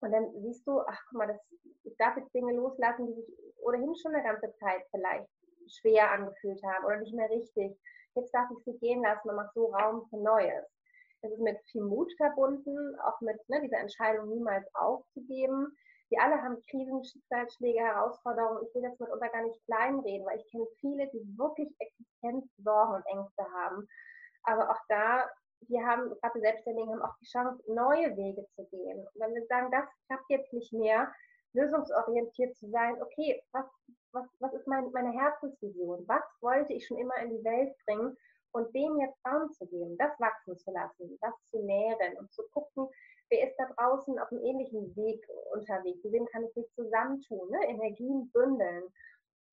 Und 0.00 0.12
dann 0.12 0.30
siehst 0.42 0.66
du, 0.66 0.80
ach 0.80 1.00
guck 1.08 1.18
mal, 1.18 1.28
das, 1.28 1.40
ich 1.84 1.96
darf 1.96 2.16
jetzt 2.16 2.34
Dinge 2.34 2.52
loslassen, 2.52 3.06
die 3.06 3.14
sich 3.14 3.34
ohnehin 3.62 3.94
schon 3.96 4.14
eine 4.14 4.24
ganze 4.24 4.54
Zeit 4.56 4.82
vielleicht 4.90 5.28
schwer 5.68 6.10
angefühlt 6.10 6.62
haben 6.62 6.84
oder 6.84 6.98
nicht 6.98 7.14
mehr 7.14 7.30
richtig 7.30 7.76
jetzt 8.16 8.34
darf 8.34 8.48
ich 8.50 8.64
sie 8.64 8.78
gehen 8.78 9.02
lassen 9.02 9.30
und 9.30 9.36
mache 9.36 9.52
so 9.54 9.66
Raum 9.66 10.06
für 10.10 10.18
Neues. 10.18 10.64
Es 11.22 11.32
ist 11.32 11.40
mit 11.40 11.58
viel 11.70 11.82
Mut 11.82 12.12
verbunden, 12.16 12.98
auch 13.00 13.20
mit 13.20 13.36
ne, 13.48 13.60
dieser 13.62 13.78
Entscheidung 13.78 14.28
niemals 14.28 14.66
aufzugeben. 14.74 15.76
Wir 16.08 16.22
alle 16.22 16.40
haben 16.40 16.62
Krisen, 16.70 17.04
Schicksalsschläge, 17.04 17.80
Herausforderungen. 17.80 18.64
Ich 18.66 18.74
will 18.74 18.82
das 18.82 18.98
mitunter 18.98 19.28
gar 19.28 19.42
nicht 19.42 19.64
kleinreden, 19.64 20.26
weil 20.26 20.38
ich 20.38 20.50
kenne 20.50 20.66
viele, 20.80 21.08
die 21.10 21.38
wirklich 21.38 21.74
Existenzsorgen 21.78 22.96
und 22.96 23.06
Ängste 23.06 23.44
haben. 23.52 23.88
Aber 24.44 24.70
auch 24.70 24.80
da, 24.88 25.28
wir 25.68 25.84
haben, 25.84 26.10
gerade 26.20 26.34
die 26.36 26.40
Selbstständigen 26.40 26.92
haben 26.92 27.02
auch 27.02 27.16
die 27.20 27.26
Chance, 27.26 27.60
neue 27.66 28.16
Wege 28.16 28.46
zu 28.54 28.64
gehen. 28.66 29.00
Und 29.00 29.20
wenn 29.20 29.34
wir 29.34 29.44
sagen, 29.46 29.70
das 29.72 29.86
klappt 30.06 30.30
jetzt 30.30 30.52
nicht 30.52 30.72
mehr, 30.72 31.12
lösungsorientiert 31.54 32.54
zu 32.56 32.70
sein, 32.70 33.02
okay, 33.02 33.42
was, 33.52 33.66
was, 34.16 34.26
was 34.40 34.54
ist 34.54 34.66
mein, 34.66 34.90
meine 34.92 35.12
Herzensvision? 35.12 36.04
Was 36.08 36.24
wollte 36.40 36.72
ich 36.72 36.86
schon 36.86 36.98
immer 36.98 37.16
in 37.18 37.30
die 37.30 37.44
Welt 37.44 37.74
bringen? 37.84 38.16
Und 38.52 38.74
dem 38.74 38.98
jetzt 38.98 39.18
Raum 39.26 39.52
zu 39.52 39.66
geben, 39.66 39.98
das 39.98 40.18
wachsen 40.18 40.56
zu 40.56 40.70
lassen, 40.72 41.18
das 41.20 41.34
zu 41.50 41.62
nähren 41.62 42.16
und 42.16 42.32
zu 42.32 42.42
gucken, 42.54 42.88
wer 43.28 43.48
ist 43.48 43.56
da 43.58 43.66
draußen 43.76 44.18
auf 44.18 44.30
einem 44.32 44.44
ähnlichen 44.44 44.96
Weg 44.96 45.22
unterwegs, 45.52 46.02
mit 46.02 46.12
wem 46.14 46.26
kann 46.26 46.44
ich 46.44 46.56
mich 46.56 46.66
zusammentun, 46.74 47.50
ne? 47.50 47.58
Energien 47.68 48.30
bündeln. 48.32 48.84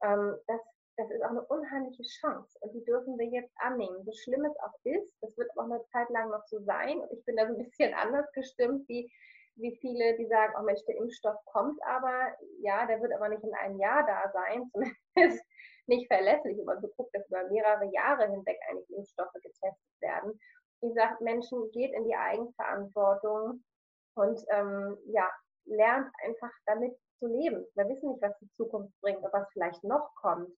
Ähm, 0.04 0.38
das, 0.48 0.62
das 0.96 1.10
ist 1.12 1.22
auch 1.24 1.32
eine 1.32 1.44
unheimliche 1.46 2.04
Chance 2.04 2.58
und 2.62 2.74
die 2.74 2.86
dürfen 2.86 3.18
wir 3.18 3.26
jetzt 3.26 3.54
annehmen. 3.58 4.06
So 4.06 4.14
schlimm 4.14 4.46
es 4.46 4.58
auch 4.60 4.78
ist, 4.84 5.12
das 5.22 5.36
wird 5.38 5.50
auch 5.58 5.66
eine 5.66 5.84
Zeit 5.92 6.10
lang 6.10 6.30
noch 6.30 6.46
so 6.48 6.60
sein 6.64 7.00
und 7.00 7.12
ich 7.12 7.26
bin 7.26 7.36
da 7.36 7.48
so 7.48 7.54
ein 7.54 7.64
bisschen 7.64 7.94
anders 7.96 8.32
gestimmt, 8.32 8.88
wie 8.88 9.12
wie 9.56 9.78
viele, 9.82 10.18
die 10.18 10.28
sagen, 10.28 10.54
oh 10.60 10.64
Mensch, 10.64 10.84
der 10.88 10.98
Impfstoff 10.98 11.38
kommt 11.46 11.80
aber, 11.84 12.34
ja, 12.60 12.86
der 12.86 13.02
wird 13.02 13.14
aber 13.14 13.30
nicht 13.30 13.44
in 13.44 13.54
einem 13.54 13.80
Jahr 13.80 14.06
da 14.06 14.32
sein, 14.32 14.70
zumindest 15.16 15.46
nicht 15.88 16.08
verlässlich. 16.08 16.58
Und 16.60 16.66
man 16.66 16.82
guckt, 16.82 17.14
dass 17.14 17.28
über 17.28 17.48
mehrere 17.50 17.86
Jahre 17.92 18.30
hinweg 18.30 18.60
eigentlich 18.70 18.98
Impfstoffe 18.98 19.34
getestet 19.34 20.02
werden. 20.02 20.40
Ich 20.82 20.94
sage, 20.94 21.24
Menschen, 21.24 21.72
geht 21.72 21.94
in 21.94 22.06
die 22.06 22.16
Eigenverantwortung 22.16 23.64
und 24.16 24.40
ähm, 24.52 24.98
ja, 25.06 25.30
lernt 25.66 26.12
einfach 26.26 26.52
damit 26.66 26.96
zu 27.20 27.28
leben. 27.28 27.66
Wir 27.76 27.88
wissen 27.88 28.10
nicht, 28.10 28.22
was 28.22 28.38
die 28.40 28.52
Zukunft 28.58 28.94
bringt, 29.02 29.24
ob 29.24 29.32
was 29.34 29.48
vielleicht 29.54 29.84
noch 29.84 30.14
kommt. 30.16 30.50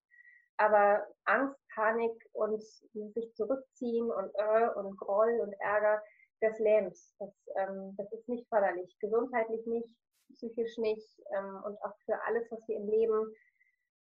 Aber 0.57 1.05
Angst, 1.25 1.59
Panik 1.73 2.13
und 2.31 2.63
sich 2.63 3.33
zurückziehen 3.35 4.09
und 4.09 4.31
äh, 4.35 4.69
und 4.75 4.97
Groll 4.97 5.41
und 5.41 5.53
Ärger, 5.59 6.01
das 6.41 6.59
lähmt. 6.59 6.97
Das, 7.19 7.33
ähm, 7.57 7.95
das 7.97 8.11
ist 8.11 8.27
nicht 8.27 8.47
förderlich. 8.49 8.95
Gesundheitlich 8.99 9.65
nicht, 9.65 9.89
psychisch 10.33 10.77
nicht 10.77 11.07
ähm, 11.35 11.61
und 11.65 11.81
auch 11.83 11.95
für 12.05 12.21
alles, 12.23 12.49
was 12.51 12.59
wir 12.67 12.77
im 12.77 12.87
Leben 12.87 13.33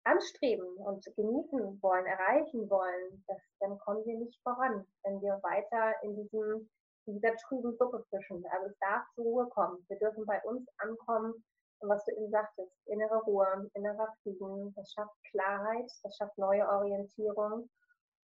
anstreben 0.06 0.68
und 0.78 1.06
genießen 1.16 1.82
wollen, 1.82 2.06
erreichen 2.06 2.70
wollen, 2.70 3.24
das, 3.28 3.38
dann 3.60 3.78
kommen 3.80 4.06
wir 4.06 4.18
nicht 4.18 4.38
voran, 4.44 4.86
wenn 5.04 5.22
wir 5.22 5.40
weiter 5.44 5.94
in, 6.04 6.16
diesem, 6.16 6.70
in 7.06 7.16
dieser 7.16 7.36
trüben 7.38 7.76
Suppe 7.78 8.04
fischen. 8.10 8.44
Also 8.52 8.68
es 8.68 8.78
darf 8.80 9.04
zur 9.16 9.24
Ruhe 9.24 9.48
kommen. 9.50 9.86
Wir 9.88 9.98
dürfen 10.00 10.26
bei 10.26 10.42
uns 10.44 10.68
ankommen. 10.78 11.34
Und 11.80 11.90
was 11.90 12.04
du 12.06 12.12
eben 12.16 12.30
sagtest, 12.32 12.72
innere 12.86 13.22
Ruhe, 13.24 13.70
innerer 13.74 14.14
Frieden, 14.22 14.74
das 14.76 14.92
schafft 14.94 15.16
Klarheit, 15.32 15.92
das 16.04 16.16
schafft 16.16 16.38
neue 16.38 16.66
Orientierung 16.68 17.70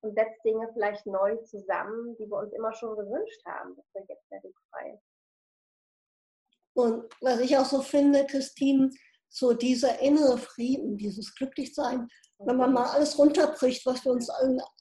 und 0.02 0.14
setzt 0.14 0.44
Dinge 0.44 0.68
vielleicht 0.72 1.06
neu 1.06 1.36
zusammen, 1.38 2.16
die 2.18 2.26
wir 2.26 2.38
uns 2.38 2.52
immer 2.52 2.72
schon 2.72 2.96
gewünscht 2.96 3.44
haben. 3.46 3.74
Das 3.76 3.86
wird 3.94 4.08
jetzt 4.08 4.44
Weg 4.44 4.54
frei. 4.70 5.00
Und 6.74 7.12
was 7.20 7.40
ich 7.40 7.56
auch 7.56 7.64
so 7.64 7.82
finde, 7.82 8.24
Christine, 8.26 8.90
so 9.28 9.52
dieser 9.52 9.98
innere 10.00 10.38
Frieden, 10.38 10.96
dieses 10.96 11.34
Glücklichsein, 11.34 12.08
wenn 12.38 12.56
man 12.56 12.72
mal 12.72 12.86
alles 12.86 13.18
runterbricht, 13.18 13.84
was 13.84 14.04
wir 14.04 14.12
uns 14.12 14.30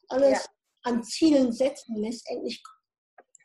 alles 0.10 0.44
ja. 0.44 0.46
an 0.84 1.04
Zielen 1.04 1.52
setzen, 1.52 1.96
letztendlich 1.96 2.62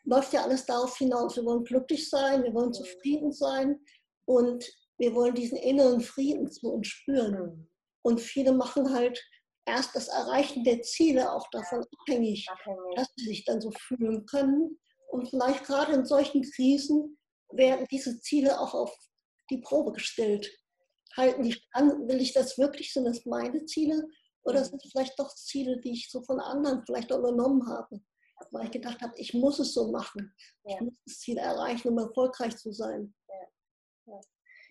läuft 0.03 0.33
ja 0.33 0.43
alles 0.43 0.65
darauf 0.65 0.95
hinaus. 0.97 1.35
Wir 1.35 1.45
wollen 1.45 1.63
glücklich 1.63 2.09
sein, 2.09 2.43
wir 2.43 2.53
wollen 2.53 2.67
mhm. 2.67 2.73
zufrieden 2.73 3.31
sein 3.31 3.79
und 4.25 4.65
wir 4.97 5.15
wollen 5.15 5.33
diesen 5.33 5.57
inneren 5.57 6.01
Frieden 6.01 6.49
zu 6.51 6.71
uns 6.71 6.87
spüren. 6.87 7.33
Mhm. 7.33 7.69
Und 8.03 8.21
viele 8.21 8.51
machen 8.51 8.93
halt 8.93 9.19
erst 9.65 9.95
das 9.95 10.07
Erreichen 10.07 10.63
der 10.63 10.81
Ziele 10.81 11.31
auch 11.31 11.47
davon 11.51 11.85
abhängig, 11.99 12.47
dass 12.95 13.07
sie 13.15 13.25
sich 13.25 13.45
dann 13.45 13.61
so 13.61 13.71
fühlen 13.71 14.25
können. 14.25 14.79
Und 15.09 15.29
vielleicht 15.29 15.65
gerade 15.65 15.93
in 15.93 16.05
solchen 16.05 16.41
Krisen 16.41 17.17
werden 17.51 17.85
diese 17.91 18.19
Ziele 18.19 18.59
auch 18.59 18.73
auf 18.73 18.95
die 19.49 19.59
Probe 19.59 19.91
gestellt. 19.93 20.49
Halten 21.15 21.43
die 21.43 21.55
an, 21.73 22.07
will 22.07 22.19
ich 22.21 22.33
das 22.33 22.57
wirklich, 22.57 22.91
sind 22.91 23.05
das 23.05 23.25
meine 23.25 23.65
Ziele? 23.65 24.07
Oder 24.43 24.61
mhm. 24.61 24.65
sind 24.65 24.83
es 24.83 24.91
vielleicht 24.91 25.19
doch 25.19 25.33
Ziele, 25.35 25.79
die 25.79 25.91
ich 25.91 26.09
so 26.09 26.23
von 26.23 26.39
anderen 26.39 26.83
vielleicht 26.85 27.11
auch 27.13 27.19
übernommen 27.19 27.67
habe? 27.67 28.01
Weil 28.51 28.65
ich 28.65 28.71
gedacht 28.71 29.01
habe, 29.01 29.13
ich 29.17 29.33
muss 29.33 29.59
es 29.59 29.73
so 29.73 29.91
machen. 29.91 30.33
Ich 30.65 30.79
muss 30.81 30.93
das 31.05 31.19
Ziel 31.19 31.37
erreichen, 31.37 31.89
um 31.89 31.97
erfolgreich 31.97 32.57
zu 32.57 32.73
sein. 32.73 33.13
Ja. 34.05 34.19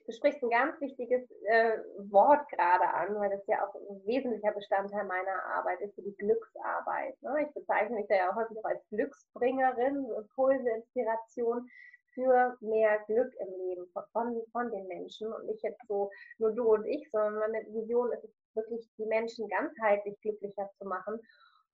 Du 0.07 0.13
sprichst 0.13 0.43
ein 0.43 0.51
ganz 0.51 0.81
wichtiges 0.81 1.31
äh, 1.47 1.79
Wort 2.11 2.49
gerade 2.51 2.89
an, 2.93 3.15
weil 3.15 3.31
das 3.31 3.47
ja 3.47 3.67
auch 3.67 3.75
ein 3.75 4.05
wesentlicher 4.05 4.53
Bestandteil 4.53 5.05
meiner 5.05 5.45
Arbeit 5.55 5.81
ist, 5.81 5.97
die 5.97 6.17
Glücksarbeit. 6.17 7.21
Ne? 7.23 7.47
Ich 7.47 7.55
bezeichne 7.55 7.97
mich 7.97 8.07
da 8.09 8.17
ja 8.17 8.35
häufig 8.35 8.59
auch 8.59 8.69
als 8.69 8.83
Glücksbringerin, 8.89 10.07
Impulse, 10.17 10.71
Inspiration 10.71 11.69
für 12.15 12.57
mehr 12.61 12.99
Glück 13.07 13.33
im 13.39 13.49
Leben 13.59 13.87
von, 14.13 14.43
von 14.53 14.71
den 14.71 14.87
Menschen 14.89 15.33
und 15.33 15.47
nicht 15.47 15.63
jetzt 15.63 15.87
so 15.89 16.11
nur 16.39 16.53
du 16.53 16.75
und 16.75 16.85
ich, 16.85 17.09
sondern 17.11 17.39
meine 17.39 17.65
Vision 17.73 18.13
ist 18.13 18.25
es 18.25 18.31
wirklich, 18.55 18.89
die 18.99 19.07
Menschen 19.07 19.49
ganzheitlich 19.49 20.21
glücklicher 20.21 20.69
zu 20.79 20.85
machen. 20.85 21.21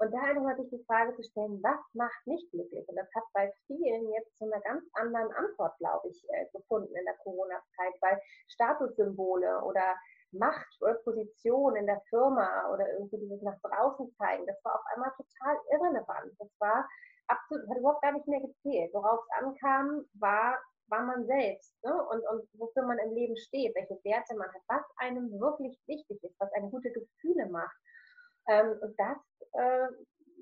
Und 0.01 0.13
da 0.13 0.21
einfach 0.21 0.57
sich 0.57 0.71
die 0.71 0.85
Frage 0.87 1.15
zu 1.17 1.23
stellen, 1.25 1.61
was 1.63 1.81
macht 1.93 2.27
mich 2.27 2.49
glücklich? 2.53 2.89
Und 2.89 2.97
das 2.97 3.09
hat 3.15 3.25
bei 3.33 3.53
vielen 3.67 4.13
jetzt 4.13 4.37
zu 4.39 4.45
einer 4.45 4.61
ganz 4.61 4.85
anderen 4.95 5.33
Antwort, 5.33 5.77
glaube 5.79 6.09
ich, 6.09 6.25
äh, 6.31 6.47
gefunden 6.53 6.95
in 6.95 7.05
der 7.05 7.17
Corona-Zeit, 7.25 7.95
weil 8.01 8.21
Statussymbole 8.49 9.63
oder 9.65 9.97
Macht 10.31 10.77
oder 10.83 10.95
Position 11.05 11.77
in 11.77 11.87
der 11.87 12.01
Firma 12.11 12.71
oder 12.73 12.93
irgendwie 12.93 13.19
dieses 13.19 13.43
nach 13.43 13.59
draußen 13.63 14.15
zeigen, 14.19 14.47
das 14.47 14.63
war 14.63 14.75
auf 14.75 14.87
einmal 14.95 15.11
total 15.17 15.57
irrelevant. 15.73 16.33
Das 16.39 16.51
war 16.61 16.87
absolut, 17.29 17.69
hat 17.69 17.79
überhaupt 17.79 18.03
gar 18.03 18.13
nicht 18.13 18.29
mehr 18.29 18.41
gezählt. 18.41 18.93
Worauf 18.93 19.21
es 19.25 19.45
ankam, 19.45 20.05
war, 20.15 20.59
war 20.89 21.03
man 21.03 21.27
selbst 21.27 21.73
ne? 21.83 21.93
und, 22.11 22.23
und 22.29 22.49
wofür 22.55 22.85
man 22.85 22.99
im 22.99 23.15
Leben 23.15 23.37
steht, 23.37 23.75
welche 23.75 23.99
Werte 24.05 24.37
man 24.37 24.49
hat, 24.49 24.63
was 24.69 24.85
einem 24.99 25.31
wirklich 25.41 25.79
wichtig 25.87 26.23
ist, 26.23 26.39
was 26.39 26.53
einem 26.53 26.71
gute 26.71 26.93
Gefühle 26.93 27.49
macht. 27.49 27.77
Ähm, 28.49 28.79
und 28.81 28.99
das, 28.99 29.19
äh, 29.53 29.89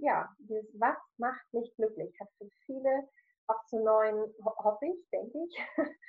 ja, 0.00 0.28
dieses 0.38 0.68
Was 0.78 0.96
macht 1.18 1.52
mich 1.52 1.74
glücklich, 1.76 2.14
hat 2.20 2.28
für 2.38 2.48
viele 2.64 3.08
auch 3.48 3.64
zu 3.66 3.82
neuen, 3.82 4.32
hoffe 4.44 4.86
ich, 4.86 5.10
denke 5.10 5.38
ich, 5.38 5.56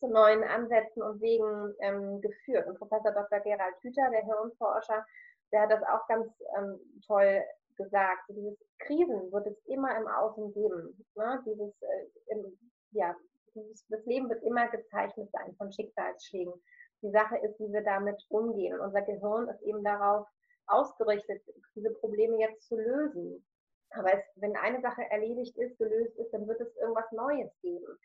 zu 0.00 0.08
neuen 0.08 0.42
Ansätzen 0.42 1.02
und 1.02 1.20
Wegen 1.20 1.74
ähm, 1.80 2.20
geführt. 2.20 2.66
Und 2.66 2.78
Professor 2.78 3.12
Dr. 3.12 3.40
Gerald 3.40 3.76
Hüther, 3.82 4.10
der 4.10 4.24
Hirnforscher, 4.24 5.04
der 5.52 5.62
hat 5.62 5.70
das 5.70 5.82
auch 5.84 6.06
ganz 6.08 6.28
ähm, 6.58 6.78
toll 7.06 7.42
gesagt, 7.76 8.22
dieses 8.28 8.58
Krisen 8.80 9.32
wird 9.32 9.46
es 9.46 9.56
immer 9.66 9.96
im 9.96 10.06
Außen 10.06 10.52
geben. 10.52 11.06
Ne? 11.14 11.42
Dieses, 11.46 11.82
äh, 11.82 12.34
im, 12.34 12.58
ja, 12.90 13.14
dieses, 13.54 13.86
das 13.88 14.04
Leben 14.04 14.28
wird 14.28 14.42
immer 14.42 14.68
gezeichnet 14.68 15.30
sein 15.32 15.54
von 15.56 15.72
Schicksalsschlägen. 15.72 16.54
Die 17.02 17.10
Sache 17.10 17.36
ist, 17.38 17.58
wie 17.58 17.72
wir 17.72 17.82
damit 17.82 18.22
umgehen. 18.28 18.74
Und 18.74 18.86
unser 18.86 19.02
Gehirn 19.02 19.48
ist 19.48 19.62
eben 19.62 19.82
darauf 19.82 20.26
ausgerichtet, 20.72 21.42
diese 21.74 21.90
Probleme 21.94 22.38
jetzt 22.38 22.66
zu 22.66 22.76
lösen. 22.76 23.44
Aber 23.90 24.14
es, 24.14 24.24
wenn 24.36 24.56
eine 24.56 24.80
Sache 24.80 25.02
erledigt 25.10 25.56
ist, 25.58 25.78
gelöst 25.78 26.16
ist, 26.18 26.32
dann 26.32 26.46
wird 26.48 26.60
es 26.60 26.74
irgendwas 26.76 27.10
Neues 27.12 27.50
geben. 27.60 27.98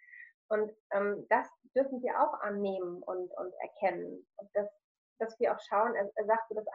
Und 0.49 0.71
ähm, 0.91 1.25
das 1.30 1.47
dürfen 1.75 2.01
wir 2.01 2.19
auch 2.21 2.34
annehmen 2.41 3.01
und, 3.03 3.32
und 3.38 3.53
erkennen. 3.62 4.25
Und 4.38 4.49
das, 4.53 4.69
dass 5.19 5.39
wir 5.39 5.53
auch 5.53 5.60
schauen, 5.60 5.95
er, 5.95 6.10
er 6.15 6.25
sagte, 6.25 6.56
dass 6.56 6.65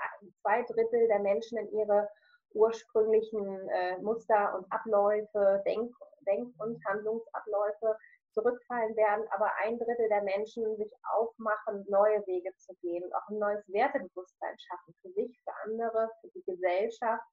zwei 0.42 0.62
Drittel 0.62 1.08
der 1.08 1.20
Menschen 1.20 1.58
in 1.58 1.72
ihre 1.72 2.08
ursprünglichen 2.54 3.68
äh, 3.70 3.98
Muster 3.98 4.54
und 4.56 4.70
Abläufe, 4.70 5.62
Denk-, 5.64 5.94
Denk 6.26 6.48
und 6.58 6.84
Handlungsabläufe 6.86 7.96
zurückfallen 8.34 8.96
werden, 8.96 9.24
aber 9.30 9.50
ein 9.62 9.78
Drittel 9.78 10.08
der 10.08 10.22
Menschen 10.22 10.76
sich 10.76 10.92
aufmachen, 11.14 11.84
neue 11.88 12.26
Wege 12.26 12.50
zu 12.56 12.74
gehen, 12.82 13.04
auch 13.14 13.28
ein 13.28 13.38
neues 13.38 13.64
Wertebewusstsein 13.68 14.58
schaffen 14.58 14.94
für 15.02 15.10
sich, 15.12 15.40
für 15.44 15.52
andere, 15.64 16.10
für 16.20 16.28
die 16.34 16.44
Gesellschaft 16.44 17.24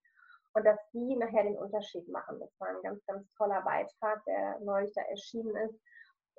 und 0.53 0.65
dass 0.65 0.79
die 0.93 1.15
nachher 1.15 1.43
den 1.43 1.57
Unterschied 1.57 2.07
machen. 2.09 2.39
Das 2.39 2.51
war 2.59 2.69
ein 2.69 2.81
ganz, 2.81 3.05
ganz 3.05 3.25
toller 3.35 3.62
Beitrag, 3.62 4.23
der 4.25 4.59
neulich 4.62 4.93
da 4.93 5.01
erschienen 5.03 5.55
ist. 5.55 5.79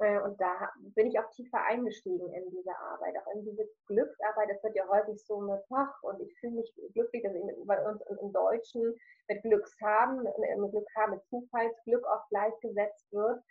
Äh, 0.00 0.20
und 0.20 0.40
da 0.40 0.70
bin 0.94 1.06
ich 1.08 1.18
auch 1.18 1.30
tiefer 1.30 1.62
eingestiegen 1.64 2.32
in 2.32 2.50
diese 2.50 2.76
Arbeit, 2.76 3.14
auch 3.18 3.34
in 3.34 3.44
diese 3.44 3.68
Glücksarbeit. 3.86 4.50
Das 4.50 4.62
wird 4.62 4.76
ja 4.76 4.88
häufig 4.88 5.22
so 5.24 5.40
mit 5.40 5.60
Fach 5.68 6.02
und 6.02 6.20
ich 6.20 6.34
fühle 6.40 6.56
mich 6.56 6.74
glücklich, 6.94 7.22
dass 7.22 7.34
ich 7.34 7.42
bei 7.66 7.86
uns 7.86 8.00
im 8.06 8.32
Deutschen 8.32 8.94
mit 9.28 9.42
Glückshaben, 9.42 10.22
mit 10.22 10.34
Glück 10.70 10.88
haben, 10.96 11.12
mit 11.12 11.24
Zufallsglück 11.26 12.04
auch 12.06 12.28
gleichgesetzt 12.30 13.12
wird. 13.12 13.42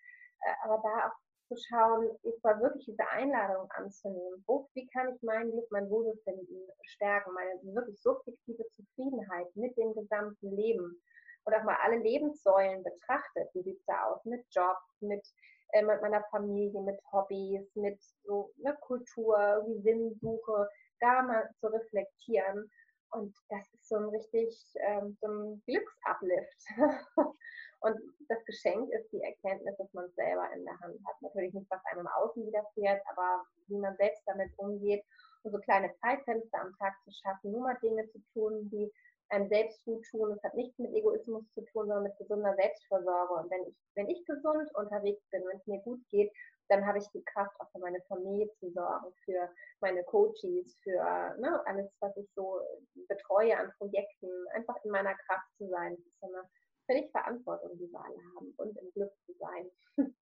Äh, 0.42 0.54
aber 0.64 0.82
da 0.84 1.08
auch 1.08 1.18
zu 1.48 1.56
schauen, 1.68 2.10
ist 2.24 2.44
mal 2.44 2.60
wirklich 2.62 2.86
diese 2.86 3.08
Einladung 3.10 3.70
anzunehmen. 3.72 4.44
Wo, 4.46 4.70
wie 4.74 4.88
kann 4.90 5.14
ich 5.14 5.22
mein 5.24 5.52
Glück, 5.52 5.68
mein 5.72 5.90
Wohlbefinden 5.90 6.68
stärken, 6.84 7.34
meine 7.34 7.60
wirklich 7.76 8.00
subjektive 8.02 8.64
Zufriedenheit 8.76 9.48
mit 9.56 9.76
dem 9.78 9.94
gesamten 9.96 10.52
Leben 10.56 11.02
und 11.46 11.54
auch 11.54 11.64
mal 11.64 11.78
alle 11.84 11.98
Lebenssäulen 11.98 12.84
betrachtet. 12.84 13.50
Wie 13.54 13.64
sieht 13.64 13.80
es 13.80 13.86
da 13.86 14.04
aus 14.06 14.24
mit 14.26 14.46
Job, 14.52 14.78
mit 15.00 15.26
äh, 15.72 15.84
mit 15.84 16.02
meiner 16.02 16.24
Familie, 16.32 16.82
mit 16.82 17.00
Hobbys, 17.12 17.76
mit 17.76 18.02
so 18.24 18.52
ne, 18.58 18.76
Kultur, 18.82 19.38
wie 19.68 19.82
Sinnsuche, 19.82 20.68
da 21.00 21.22
mal 21.22 21.50
zu 21.60 21.68
reflektieren. 21.68 22.70
Und 23.12 23.36
das 23.50 23.62
ist 23.74 23.88
so 23.88 23.98
ein 23.98 24.10
richtig 24.10 24.56
ähm, 24.76 25.18
so 25.22 25.28
ein 25.28 25.64
Glücksuplift. 25.66 26.66
und 27.82 27.98
das 28.28 28.44
Geschenk 28.46 28.90
ist 28.92 29.12
die 29.12 29.22
Erkenntnis, 29.22 29.76
dass 29.78 29.94
man 29.94 30.06
es 30.06 30.16
selber 30.16 30.52
in 30.54 30.66
der 30.66 30.80
Hand 30.80 31.00
hat. 31.06 31.22
Natürlich 31.22 31.54
nicht, 31.54 31.70
was 31.70 31.84
einem 31.86 32.02
im 32.02 32.08
Außen 32.08 32.46
widerfährt, 32.46 33.02
aber 33.12 33.44
wie 33.68 33.78
man 33.78 33.96
selbst 33.98 34.22
damit 34.26 34.52
umgeht. 34.58 35.04
Und 35.44 35.52
so 35.52 35.60
kleine 35.60 35.94
Zeitfenster 36.02 36.60
am 36.60 36.76
Tag 36.78 36.94
zu 37.06 37.12
schaffen, 37.12 37.52
nur 37.52 37.62
mal 37.62 37.78
Dinge 37.82 38.06
zu 38.10 38.20
tun, 38.34 38.70
die 38.70 38.92
einem 39.30 39.48
selbst 39.48 39.84
gut 39.86 40.04
tun. 40.10 40.32
Es 40.32 40.44
hat 40.44 40.56
nichts 40.56 40.78
mit 40.80 40.94
Egoismus 40.94 41.46
zu 41.54 41.62
tun, 41.66 41.88
sondern 41.88 42.04
mit 42.04 42.18
gesunder 42.18 42.56
Selbstversorge. 42.56 43.34
Und 43.34 43.50
wenn 43.52 43.64
ich, 43.64 43.76
wenn 43.96 44.10
ich 44.10 44.26
gesund 44.26 44.70
unterwegs 44.76 45.24
bin, 45.32 45.44
wenn 45.48 45.58
es 45.58 45.68
mir 45.68 45.80
gut 45.82 46.02
geht, 46.10 46.32
dann 46.68 46.86
habe 46.86 46.98
ich 46.98 47.08
die 47.14 47.24
Kraft, 47.24 47.56
auch 47.60 47.72
für 47.72 47.80
meine 47.80 48.02
Familie 48.08 48.52
zu 48.60 48.70
sorgen, 48.72 49.12
für 49.24 49.50
meine 49.82 50.04
Coaches, 50.04 50.78
für 50.84 51.00
ne, 51.40 51.62
alles, 51.66 51.90
was 52.00 52.16
ich 52.18 52.30
so 52.36 52.60
betreue 53.08 53.58
an 53.58 53.72
Projekten, 53.78 54.30
einfach 54.54 54.76
in 54.84 54.92
meiner 54.92 55.16
Kraft 55.16 55.48
zu 55.58 55.68
sein. 55.70 55.96
Das 55.96 56.06
ist 56.06 56.24
eine 56.24 56.44
völlig 56.90 57.12
Verantwortung, 57.12 57.78
die 57.78 57.92
wir 57.92 58.00
alle 58.00 58.18
haben 58.36 58.54
und 58.58 58.78
im 58.78 58.92
Glück 58.94 59.12
zu 59.26 59.34
sein. 59.40 60.14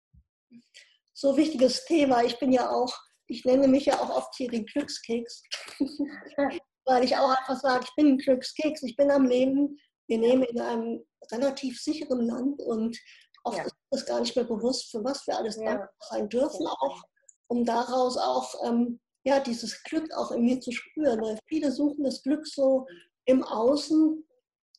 So 1.13 1.35
wichtiges 1.37 1.85
Thema. 1.85 2.23
Ich 2.23 2.37
bin 2.39 2.51
ja 2.51 2.69
auch, 2.69 2.93
ich 3.27 3.45
nenne 3.45 3.67
mich 3.67 3.85
ja 3.85 3.99
auch 3.99 4.09
oft 4.09 4.35
hier 4.35 4.49
den 4.49 4.65
Glückskeks. 4.65 5.43
weil 6.87 7.03
ich 7.03 7.15
auch 7.17 7.29
einfach 7.29 7.59
sage, 7.59 7.85
ich 7.85 7.95
bin 7.95 8.13
ein 8.13 8.17
Glückskeks, 8.17 8.83
ich 8.83 8.95
bin 8.95 9.11
am 9.11 9.25
Leben. 9.25 9.77
Wir 10.07 10.19
leben 10.19 10.43
in 10.43 10.59
einem 10.59 11.05
relativ 11.31 11.81
sicheren 11.81 12.25
Land 12.25 12.61
und 12.61 12.97
oft 13.43 13.57
ja. 13.57 13.63
ist 13.65 13.75
das 13.91 14.05
gar 14.05 14.21
nicht 14.21 14.35
mehr 14.35 14.45
bewusst, 14.45 14.89
für 14.89 15.03
was 15.03 15.27
wir 15.27 15.37
alles 15.37 15.57
ja. 15.57 15.65
dankbar 15.65 15.89
sein 16.09 16.29
dürfen, 16.29 16.65
auch 16.65 17.03
um 17.47 17.65
daraus 17.65 18.17
auch 18.17 18.53
ähm, 18.65 18.99
ja, 19.25 19.41
dieses 19.41 19.83
Glück 19.83 20.13
auch 20.13 20.31
in 20.31 20.43
mir 20.43 20.61
zu 20.61 20.71
spüren. 20.71 21.21
Weil 21.21 21.37
viele 21.47 21.71
suchen 21.71 22.05
das 22.05 22.23
Glück 22.23 22.47
so 22.47 22.87
im 23.25 23.43
Außen, 23.43 24.25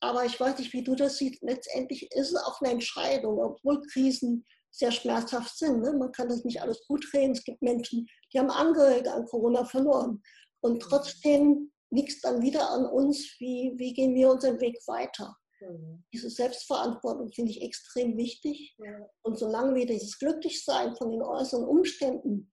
aber 0.01 0.25
ich 0.25 0.39
weiß 0.39 0.59
nicht, 0.59 0.73
wie 0.73 0.85
du 0.85 0.95
das 0.95 1.19
siehst. 1.19 1.43
Letztendlich 1.43 2.11
ist 2.13 2.33
es 2.33 2.37
auch 2.37 2.61
eine 2.61 2.73
Entscheidung, 2.73 3.39
obwohl 3.39 3.81
Krisen 3.93 4.45
sehr 4.71 4.93
schmerzhaft 4.93 5.57
sind. 5.59 5.81
Ne? 5.81 5.93
Man 5.93 6.13
kann 6.13 6.29
das 6.29 6.45
nicht 6.45 6.63
alles 6.63 6.87
gut 6.87 7.05
reden. 7.13 7.33
Es 7.33 7.45
gibt 7.45 7.63
Menschen, 7.63 8.07
die 8.33 8.39
haben 8.39 8.51
Angehörige 8.51 9.13
an 9.13 9.27
Corona 9.27 9.65
verloren. 9.65 10.23
Und 10.61 10.75
mhm. 10.75 10.81
trotzdem 10.81 11.73
liegt 11.91 12.13
es 12.13 12.21
dann 12.21 12.43
wieder 12.43 12.71
an 12.71 12.87
uns, 12.87 13.35
wie, 13.39 13.73
wie 13.77 13.93
gehen 13.93 14.15
wir 14.15 14.31
unseren 14.31 14.61
Weg 14.61 14.77
weiter. 14.87 15.37
Mhm. 15.61 16.05
Diese 16.13 16.31
Selbstverantwortung 16.31 17.33
finde 17.33 17.51
ich 17.51 17.63
extrem 17.63 18.17
wichtig. 18.17 18.77
Ja. 18.79 19.09
Und 19.23 19.39
solange 19.39 19.75
wir 19.75 19.87
dieses 19.87 20.19
Glücklichsein 20.19 20.95
von 20.97 21.11
den 21.11 21.23
äußeren 21.23 21.65
Umständen 21.65 22.53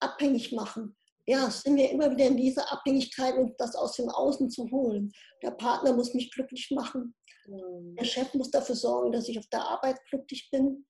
abhängig 0.00 0.52
machen, 0.52 0.96
ja, 1.26 1.50
sind 1.50 1.76
wir 1.76 1.90
immer 1.90 2.10
wieder 2.10 2.26
in 2.26 2.36
dieser 2.36 2.70
Abhängigkeit, 2.72 3.36
uns 3.36 3.52
das 3.58 3.74
aus 3.74 3.96
dem 3.96 4.08
Außen 4.08 4.48
zu 4.48 4.70
holen. 4.70 5.12
Der 5.42 5.50
Partner 5.50 5.92
muss 5.92 6.14
mich 6.14 6.30
glücklich 6.30 6.70
machen. 6.70 7.14
Mhm. 7.46 7.96
Der 7.96 8.04
Chef 8.04 8.32
muss 8.34 8.50
dafür 8.50 8.76
sorgen, 8.76 9.12
dass 9.12 9.28
ich 9.28 9.38
auf 9.38 9.46
der 9.48 9.62
Arbeit 9.62 9.98
glücklich 10.08 10.48
bin. 10.50 10.86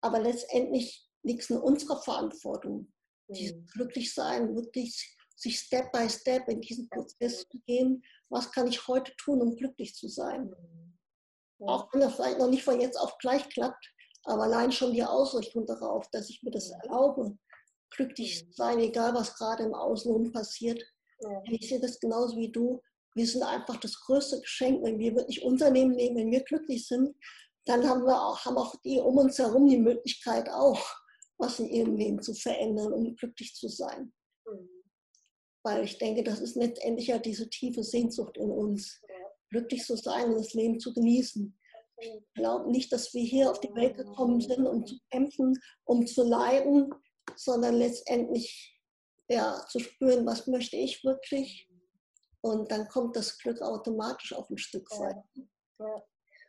Aber 0.00 0.20
letztendlich 0.20 1.08
liegt 1.22 1.42
es 1.42 1.50
in 1.50 1.58
unserer 1.58 2.00
Verantwortung, 2.00 2.92
mhm. 3.28 3.34
dieses 3.34 3.66
Glücklichsein 3.72 4.54
wirklich 4.54 5.16
sich 5.36 5.58
Step 5.58 5.90
by 5.90 6.08
Step 6.08 6.48
in 6.48 6.60
diesen 6.60 6.88
Prozess 6.90 7.46
zu 7.48 7.58
gehen, 7.66 8.02
was 8.28 8.52
kann 8.52 8.68
ich 8.68 8.86
heute 8.86 9.12
tun, 9.16 9.40
um 9.40 9.56
glücklich 9.56 9.94
zu 9.94 10.06
sein. 10.08 10.54
Auch 11.60 11.92
wenn 11.92 12.00
das 12.00 12.14
vielleicht 12.14 12.38
noch 12.38 12.48
nicht 12.48 12.62
von 12.62 12.80
jetzt 12.80 12.96
auf 12.96 13.18
gleich 13.18 13.48
klappt, 13.48 13.92
aber 14.24 14.44
allein 14.44 14.70
schon 14.70 14.92
die 14.92 15.02
Ausrichtung 15.02 15.66
darauf, 15.66 16.08
dass 16.10 16.28
ich 16.28 16.42
mir 16.42 16.50
das 16.50 16.70
erlaube, 16.70 17.36
glücklich 17.90 18.46
zu 18.46 18.52
sein, 18.52 18.78
egal 18.78 19.14
was 19.14 19.34
gerade 19.34 19.64
im 19.64 19.74
Außenrum 19.74 20.32
passiert. 20.32 20.82
Ich 21.50 21.68
sehe 21.68 21.80
das 21.80 22.00
genauso 22.00 22.36
wie 22.36 22.50
du. 22.50 22.80
Wir 23.14 23.26
sind 23.26 23.42
einfach 23.42 23.76
das 23.76 24.00
größte 24.00 24.40
Geschenk, 24.40 24.82
wenn 24.84 24.98
wir 24.98 25.14
wirklich 25.14 25.42
unser 25.42 25.70
Leben 25.70 25.92
leben, 25.92 26.16
wenn 26.16 26.30
wir 26.30 26.42
glücklich 26.44 26.86
sind, 26.86 27.14
dann 27.66 27.86
haben 27.88 28.04
wir 28.04 28.20
auch, 28.20 28.44
haben 28.44 28.56
auch 28.56 28.74
die 28.84 29.00
um 29.00 29.18
uns 29.18 29.38
herum 29.38 29.68
die 29.68 29.78
Möglichkeit 29.78 30.48
auch, 30.48 30.80
was 31.38 31.58
in 31.58 31.68
ihrem 31.68 31.96
Leben 31.96 32.22
zu 32.22 32.34
verändern, 32.34 32.92
um 32.92 33.14
glücklich 33.16 33.54
zu 33.54 33.68
sein. 33.68 34.12
Mhm. 34.46 34.68
Weil 35.62 35.84
ich 35.84 35.98
denke, 35.98 36.22
das 36.24 36.40
ist 36.40 36.56
letztendlich 36.56 37.08
ja 37.08 37.18
diese 37.18 37.48
tiefe 37.50 37.82
Sehnsucht 37.82 38.36
in 38.38 38.50
uns, 38.50 39.00
glücklich 39.50 39.84
zu 39.84 39.96
sein 39.96 40.30
und 40.30 40.38
das 40.38 40.54
Leben 40.54 40.80
zu 40.80 40.94
genießen. 40.94 41.56
Ich 41.98 42.22
glaube 42.34 42.70
nicht, 42.70 42.92
dass 42.92 43.12
wir 43.12 43.22
hier 43.22 43.50
auf 43.50 43.60
die 43.60 43.74
Welt 43.74 43.96
gekommen 43.96 44.40
sind, 44.40 44.66
um 44.66 44.86
zu 44.86 44.96
kämpfen, 45.10 45.58
um 45.84 46.06
zu 46.06 46.22
leiden, 46.22 46.94
sondern 47.40 47.74
letztendlich 47.74 48.78
ja, 49.28 49.64
zu 49.68 49.78
spüren, 49.78 50.26
was 50.26 50.46
möchte 50.46 50.76
ich 50.76 51.02
wirklich. 51.04 51.68
Und 52.42 52.70
dann 52.70 52.88
kommt 52.88 53.16
das 53.16 53.38
Glück 53.38 53.60
automatisch 53.62 54.34
auf 54.34 54.50
ein 54.50 54.58
Stück 54.58 54.90
weit. 54.98 55.16
Ja. 55.78 55.86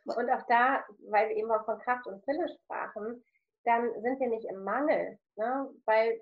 Ja. 0.04 0.16
Und 0.16 0.30
auch 0.30 0.42
da, 0.48 0.84
weil 1.10 1.28
wir 1.28 1.36
eben 1.36 1.50
auch 1.50 1.64
von 1.64 1.78
Kraft 1.78 2.06
und 2.06 2.24
Fülle 2.24 2.46
sprachen, 2.48 3.24
dann 3.64 3.92
sind 4.02 4.18
wir 4.20 4.28
nicht 4.28 4.46
im 4.46 4.64
Mangel, 4.64 5.18
ne? 5.36 5.70
weil 5.86 6.20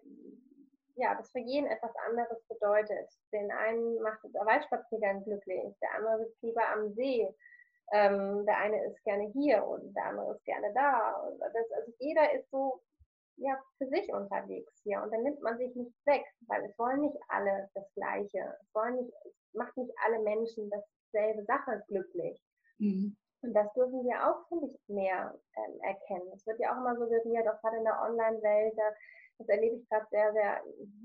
ja, 0.97 1.15
das 1.15 1.31
für 1.33 1.39
jeden 1.39 1.67
etwas 1.67 1.93
anderes 2.07 2.45
bedeutet. 2.47 3.11
Den 3.33 3.51
einen 3.51 4.01
macht 4.03 4.21
der 4.23 4.45
Waldspaziergang 4.45 5.25
glücklich, 5.25 5.75
der 5.81 5.95
andere 5.95 6.27
sitzt 6.27 6.43
lieber 6.43 6.69
am 6.69 6.93
See, 6.93 7.27
ähm, 7.93 8.45
der 8.45 8.59
eine 8.59 8.85
ist 8.85 9.03
gerne 9.05 9.31
hier 9.33 9.65
und 9.65 9.95
der 9.95 10.05
andere 10.05 10.35
ist 10.35 10.45
gerne 10.45 10.73
da. 10.75 11.27
Das, 11.41 11.71
also 11.73 11.93
jeder 11.99 12.33
ist 12.35 12.51
so 12.51 12.83
ja, 13.41 13.59
für 13.79 13.87
sich 13.89 14.13
unterwegs 14.13 14.73
hier 14.83 15.03
und 15.03 15.13
dann 15.13 15.23
nimmt 15.23 15.41
man 15.43 15.57
sich 15.59 15.75
nichts 15.75 16.07
weg, 16.07 16.25
weil 16.47 16.65
es 16.65 16.79
wollen 16.79 17.01
nicht 17.01 17.17
alle 17.29 17.71
das 17.75 17.85
Gleiche. 17.95 18.55
Es 18.61 18.75
wollen 18.75 18.97
nicht, 18.97 19.13
es 19.25 19.55
macht 19.55 19.77
nicht 19.77 19.93
alle 20.05 20.21
Menschen 20.21 20.71
dasselbe 20.71 21.45
Sache 21.45 21.83
glücklich. 21.89 22.41
Mhm. 22.79 23.17
Und 23.43 23.55
das 23.55 23.73
dürfen 23.73 24.05
wir 24.05 24.29
auch, 24.29 24.47
finde 24.49 24.67
ich, 24.67 24.89
mehr 24.89 25.35
ähm, 25.57 25.81
erkennen. 25.81 26.31
Es 26.35 26.47
wird 26.47 26.61
ja 26.61 26.73
auch 26.73 26.77
immer 26.77 26.97
suggeriert, 26.97 27.49
auch 27.49 27.61
gerade 27.63 27.79
in 27.79 27.85
der 27.85 28.03
Online-Welt, 28.03 28.75
das 29.39 29.49
erlebe 29.49 29.77
ich 29.77 29.89
gerade 29.89 30.07
sehr, 30.11 30.33
sehr 30.33 30.61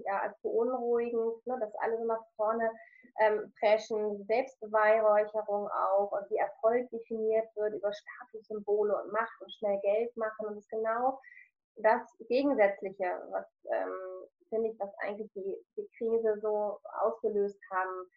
ja, 0.06 0.19
als 0.19 0.38
beunruhigend, 0.41 1.48
ne, 1.48 1.58
dass 1.58 1.74
alle 1.76 1.98
so 1.98 2.04
nach 2.04 2.21
vorne 2.36 2.69
ähm, 3.21 3.54
preschen, 3.58 4.26
Selbstbeweihräucherung 4.26 5.69
auch 5.69 6.12
und 6.12 6.30
wie 6.30 6.36
Erfolg 6.36 6.89
definiert 6.89 7.48
wird 7.56 7.76
über 7.76 7.93
Statussymbole 7.93 9.02
und 9.02 9.13
Macht 9.13 9.41
und 9.41 9.54
schnell 9.54 9.80
Geld 9.80 10.15
machen. 10.17 10.48
Und 10.48 10.56
das 10.56 10.63
ist 10.65 10.69
genau 10.69 11.17
das 11.77 12.01
Gegensätzliche, 12.27 13.21
was 13.31 13.47
ähm, 13.71 14.27
finde 14.49 14.69
ich, 14.69 14.79
was 14.79 14.93
eigentlich 14.99 15.31
die, 15.33 15.57
die 15.77 15.89
Krise 15.97 16.39
so 16.41 16.79
ausgelöst 17.01 17.59
haben 17.71 18.09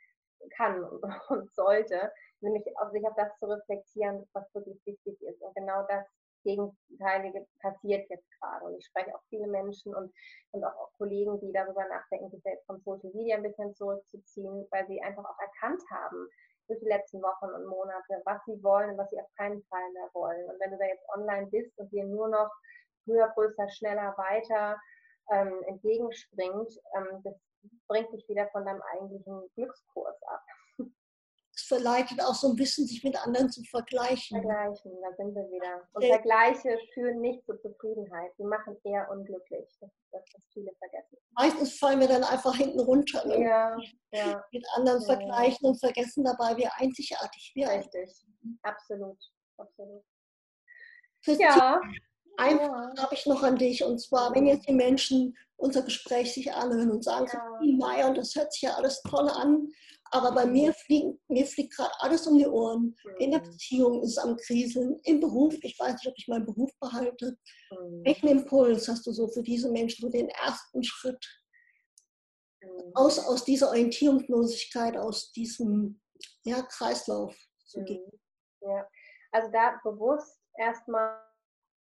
kann 0.57 0.85
und 1.29 1.53
sollte, 1.55 2.13
nämlich 2.41 2.65
auf 2.79 2.91
sich 2.93 3.05
auf 3.07 3.15
das 3.17 3.37
zu 3.39 3.47
reflektieren, 3.47 4.29
was 4.33 4.55
wirklich 4.55 4.79
wichtig 4.87 5.21
ist. 5.23 5.43
Und 5.43 5.55
genau 5.55 5.85
das 5.89 6.07
Gegenteilige 6.45 7.47
passiert 7.61 8.09
jetzt 8.09 8.29
gerade. 8.41 8.65
Und 8.67 8.79
ich 8.79 8.87
spreche 8.87 9.15
auch 9.15 9.23
viele 9.29 9.49
Menschen 9.49 9.95
und, 9.95 10.13
und 10.53 10.65
auch, 10.65 10.91
Kollegen, 10.97 11.41
die 11.41 11.53
darüber 11.53 11.87
nachdenken, 11.89 12.31
sich 12.31 12.43
selbst 12.43 12.67
von 12.67 12.81
Social 12.81 13.11
Media 13.15 13.37
ein 13.37 13.43
bisschen 13.43 13.75
zurückzuziehen, 13.75 14.67
weil 14.71 14.87
sie 14.87 15.01
einfach 15.03 15.25
auch 15.25 15.39
erkannt 15.41 15.83
haben 15.91 16.29
durch 16.69 16.81
die 16.81 16.89
letzten 16.89 17.23
Wochen 17.23 17.47
und 17.47 17.67
Monate, 17.67 18.23
was 18.25 18.45
sie 18.45 18.63
wollen 18.63 18.91
und 18.91 18.99
was 18.99 19.11
sie 19.11 19.21
auf 19.21 19.29
keinen 19.37 19.63
Fall 19.65 19.93
mehr 19.93 20.09
wollen. 20.13 20.49
Und 20.49 20.61
wenn 20.61 20.71
du 20.71 20.79
da 20.79 20.85
jetzt 20.85 21.05
online 21.17 21.47
bist 21.47 21.77
und 21.79 21.91
dir 21.91 22.05
nur 22.05 22.29
noch 22.29 22.51
höher, 23.09 23.29
größer, 23.35 23.69
schneller, 23.71 24.15
weiter 24.17 24.79
ähm, 25.33 25.63
entgegenspringt, 25.67 26.73
ähm, 26.97 27.23
das 27.25 27.35
bringt 27.89 28.13
dich 28.13 28.29
wieder 28.29 28.49
von 28.53 28.65
deinem 28.65 28.83
eigentlichen 28.93 29.51
Glückskurs 29.55 30.23
ab 30.27 30.43
verleitet 31.69 32.21
auch 32.23 32.35
so 32.35 32.49
ein 32.49 32.57
bisschen, 32.57 32.87
sich 32.87 33.05
mit 33.05 33.17
anderen 33.17 33.51
zu 33.51 33.63
vergleichen. 33.65 34.41
Vergleichen, 34.41 34.93
da 35.03 35.15
sind 35.17 35.35
wir 35.35 35.51
wieder. 35.51 35.89
Und 35.93 36.03
äh, 36.03 36.09
Vergleiche 36.09 36.79
führen 36.95 37.21
nicht 37.21 37.45
zur 37.45 37.61
Zufriedenheit. 37.61 38.33
Die 38.39 38.45
machen 38.45 38.77
eher 38.85 39.09
unglücklich. 39.11 39.69
Das 39.81 39.91
ist 39.91 40.09
das, 40.13 40.23
was 40.35 40.45
viele 40.53 40.73
vergessen. 40.79 41.19
Meistens 41.33 41.79
fallen 41.79 42.01
wir 42.01 42.09
dann 42.09 42.25
einfach 42.25 42.55
hinten 42.55 42.81
runter. 42.81 43.25
Ne? 43.27 43.45
Ja, 43.45 43.77
ja. 44.13 44.45
Mit 44.53 44.67
anderen 44.75 45.01
ja. 45.03 45.07
vergleichen 45.07 45.69
und 45.69 45.79
vergessen 45.79 46.25
dabei, 46.25 46.57
wie 46.57 46.67
einzigartig 46.67 47.53
wir 47.55 47.69
sind. 47.69 47.95
Richtig, 47.95 48.27
absolut. 48.63 49.19
absolut. 49.57 50.05
ja. 51.27 51.81
Eine 52.39 52.61
Frage 52.61 53.03
habe 53.03 53.15
ich 53.15 53.27
noch 53.27 53.43
an 53.43 53.57
dich 53.57 53.83
und 53.83 53.99
zwar, 53.99 54.35
wenn 54.35 54.47
jetzt 54.47 54.69
die 54.69 54.73
Menschen 54.73 55.37
unser 55.57 55.83
Gespräch 55.83 56.33
sich 56.33 56.53
anhören 56.53 56.93
und 56.93 57.03
sagen, 57.03 57.27
ja. 57.33 57.59
so, 57.61 57.67
Maya, 57.77 58.09
und 58.09 58.17
das 58.17 58.35
hört 58.37 58.53
sich 58.53 58.63
ja 58.63 58.75
alles 58.75 59.03
toll 59.03 59.29
an, 59.29 59.69
aber 60.13 60.33
bei 60.33 60.47
mir 60.47 60.73
fliegt, 60.73 61.19
mir 61.29 61.45
fliegt 61.45 61.75
gerade 61.75 61.93
alles 61.99 62.29
um 62.29 62.39
die 62.39 62.47
Ohren. 62.47 62.97
In 63.19 63.33
der 63.33 63.41
mhm. 63.41 63.45
Beziehung 63.45 64.03
ist 64.03 64.11
es 64.11 64.19
am 64.19 64.37
Kriseln, 64.37 65.01
im 65.03 65.19
Beruf, 65.19 65.57
ich 65.63 65.79
weiß 65.79 65.95
nicht, 65.95 66.07
ob 66.07 66.15
ich 66.17 66.29
meinen 66.29 66.47
Beruf 66.47 66.71
behalte. 66.81 67.37
Mhm. 67.73 68.05
Welchen 68.05 68.29
Impuls 68.29 68.87
hast 68.87 69.05
du 69.07 69.13
so 69.13 69.27
für 69.27 69.43
diese 69.43 69.71
Menschen, 69.71 70.03
so 70.03 70.09
den 70.09 70.29
ersten 70.29 70.85
Schritt 70.85 71.27
mhm. 72.63 72.93
aus, 72.95 73.19
aus 73.19 73.45
dieser 73.45 73.69
Orientierungslosigkeit, 73.71 74.97
aus 74.97 75.33
diesem 75.33 76.01
ja, 76.45 76.63
Kreislauf 76.63 77.37
zu 77.67 77.83
gehen? 77.83 78.11
Ja, 78.61 78.89
also 79.33 79.51
da 79.51 79.79
bewusst 79.83 80.39
erstmal 80.57 81.28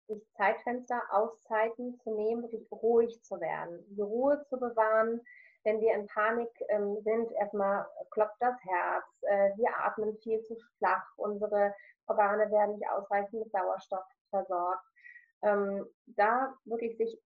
sich 0.07 0.23
Zeitfenster, 0.37 1.01
Auszeiten 1.11 1.99
zu 2.01 2.15
nehmen, 2.15 2.43
wirklich 2.43 2.71
ruhig 2.71 3.23
zu 3.23 3.41
werden, 3.41 3.85
die 3.91 4.03
Ruhe 4.03 4.45
zu 4.49 4.59
bewahren, 4.59 5.21
wenn 5.65 5.81
wir 5.81 5.95
in 5.95 6.07
Panik 6.07 6.51
ähm, 6.69 6.99
sind, 7.03 7.33
erstmal 7.33 7.87
klopft 8.11 8.37
das 8.41 8.55
Herz, 8.65 9.05
äh, 9.23 9.51
wir 9.57 9.69
atmen 9.79 10.17
viel 10.19 10.43
zu 10.43 10.57
flach, 10.79 11.07
unsere 11.17 11.75
Organe 12.07 12.51
werden 12.51 12.77
nicht 12.77 12.89
ausreichend 12.91 13.41
mit 13.41 13.51
Sauerstoff 13.51 14.05
versorgt. 14.29 14.85
Ähm, 15.43 15.87
da 16.07 16.55
wirklich 16.65 16.97
sich 16.99 17.19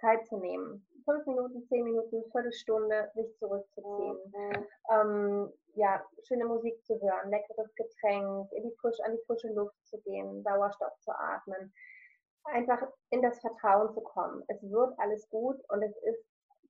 Zeit 0.00 0.26
zu 0.26 0.36
nehmen, 0.36 0.86
fünf 1.04 1.26
Minuten, 1.26 1.66
zehn 1.68 1.84
Minuten, 1.84 2.24
Viertelstunde, 2.30 3.10
sich 3.14 3.36
zurückzuziehen. 3.38 4.18
Mhm. 4.26 4.66
Ähm, 4.90 5.52
ja, 5.74 6.04
schöne 6.24 6.44
Musik 6.44 6.84
zu 6.84 7.00
hören, 7.00 7.30
leckeres 7.30 7.74
Getränk, 7.74 8.52
in 8.52 8.64
die 8.64 8.76
frisch, 8.80 9.00
an 9.04 9.12
die 9.12 9.24
frische 9.26 9.48
Luft 9.48 9.76
zu 9.86 9.98
gehen, 10.02 10.42
Sauerstoff 10.42 10.98
zu 11.00 11.12
atmen. 11.12 11.72
Einfach 12.44 12.82
in 13.10 13.22
das 13.22 13.40
Vertrauen 13.40 13.92
zu 13.94 14.00
kommen. 14.00 14.42
Es 14.48 14.62
wird 14.62 14.98
alles 14.98 15.28
gut 15.30 15.56
und 15.68 15.82
es 15.82 15.96
ist 16.02 16.24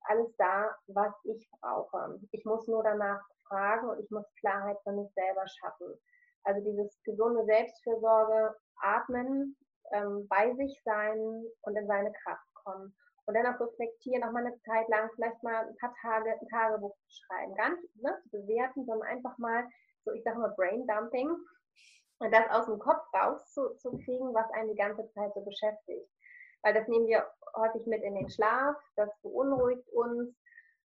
alles 0.05 0.35
da, 0.37 0.75
was 0.87 1.13
ich 1.23 1.49
brauche. 1.59 2.19
Ich 2.31 2.45
muss 2.45 2.67
nur 2.67 2.83
danach 2.83 3.21
fragen 3.47 3.89
und 3.89 3.99
ich 3.99 4.09
muss 4.11 4.25
Klarheit 4.39 4.77
für 4.83 4.91
mich 4.91 5.11
selber 5.13 5.45
schaffen. 5.47 5.99
Also 6.43 6.61
dieses 6.63 7.01
gesunde 7.03 7.45
Selbstfürsorge, 7.45 8.55
atmen, 8.81 9.55
ähm, 9.91 10.27
bei 10.27 10.53
sich 10.55 10.81
sein 10.83 11.17
und 11.61 11.75
in 11.75 11.87
seine 11.87 12.11
Kraft 12.23 12.45
kommen. 12.53 12.93
Und 13.25 13.35
dann 13.35 13.45
auch 13.47 13.59
reflektieren, 13.59 14.23
auch 14.23 14.31
mal 14.31 14.45
eine 14.45 14.59
Zeit 14.61 14.87
lang, 14.89 15.09
vielleicht 15.15 15.41
mal 15.43 15.67
ein 15.67 15.77
paar 15.77 15.95
Tage 16.01 16.31
ein 16.31 16.47
Tagebuch 16.49 16.95
zu 17.07 17.23
schreiben. 17.23 17.51
Nicht 17.51 18.03
ne, 18.03 18.17
zu 18.23 18.29
bewerten, 18.31 18.85
sondern 18.85 19.07
einfach 19.07 19.37
mal, 19.37 19.65
so 20.03 20.11
ich 20.11 20.23
sage 20.23 20.39
mal 20.39 20.53
Brain 20.57 20.85
Dumping, 20.85 21.33
das 22.31 22.49
aus 22.49 22.65
dem 22.65 22.79
Kopf 22.79 23.03
rauszukriegen, 23.13 24.33
was 24.33 24.49
einen 24.51 24.69
die 24.69 24.75
ganze 24.75 25.09
Zeit 25.13 25.33
so 25.33 25.41
beschäftigt 25.41 26.09
weil 26.63 26.73
das 26.73 26.87
nehmen 26.87 27.07
wir 27.07 27.27
häufig 27.55 27.85
mit 27.85 28.01
in 28.03 28.15
den 28.15 28.29
Schlaf, 28.29 28.75
das 28.95 29.09
beunruhigt 29.21 29.87
uns, 29.89 30.33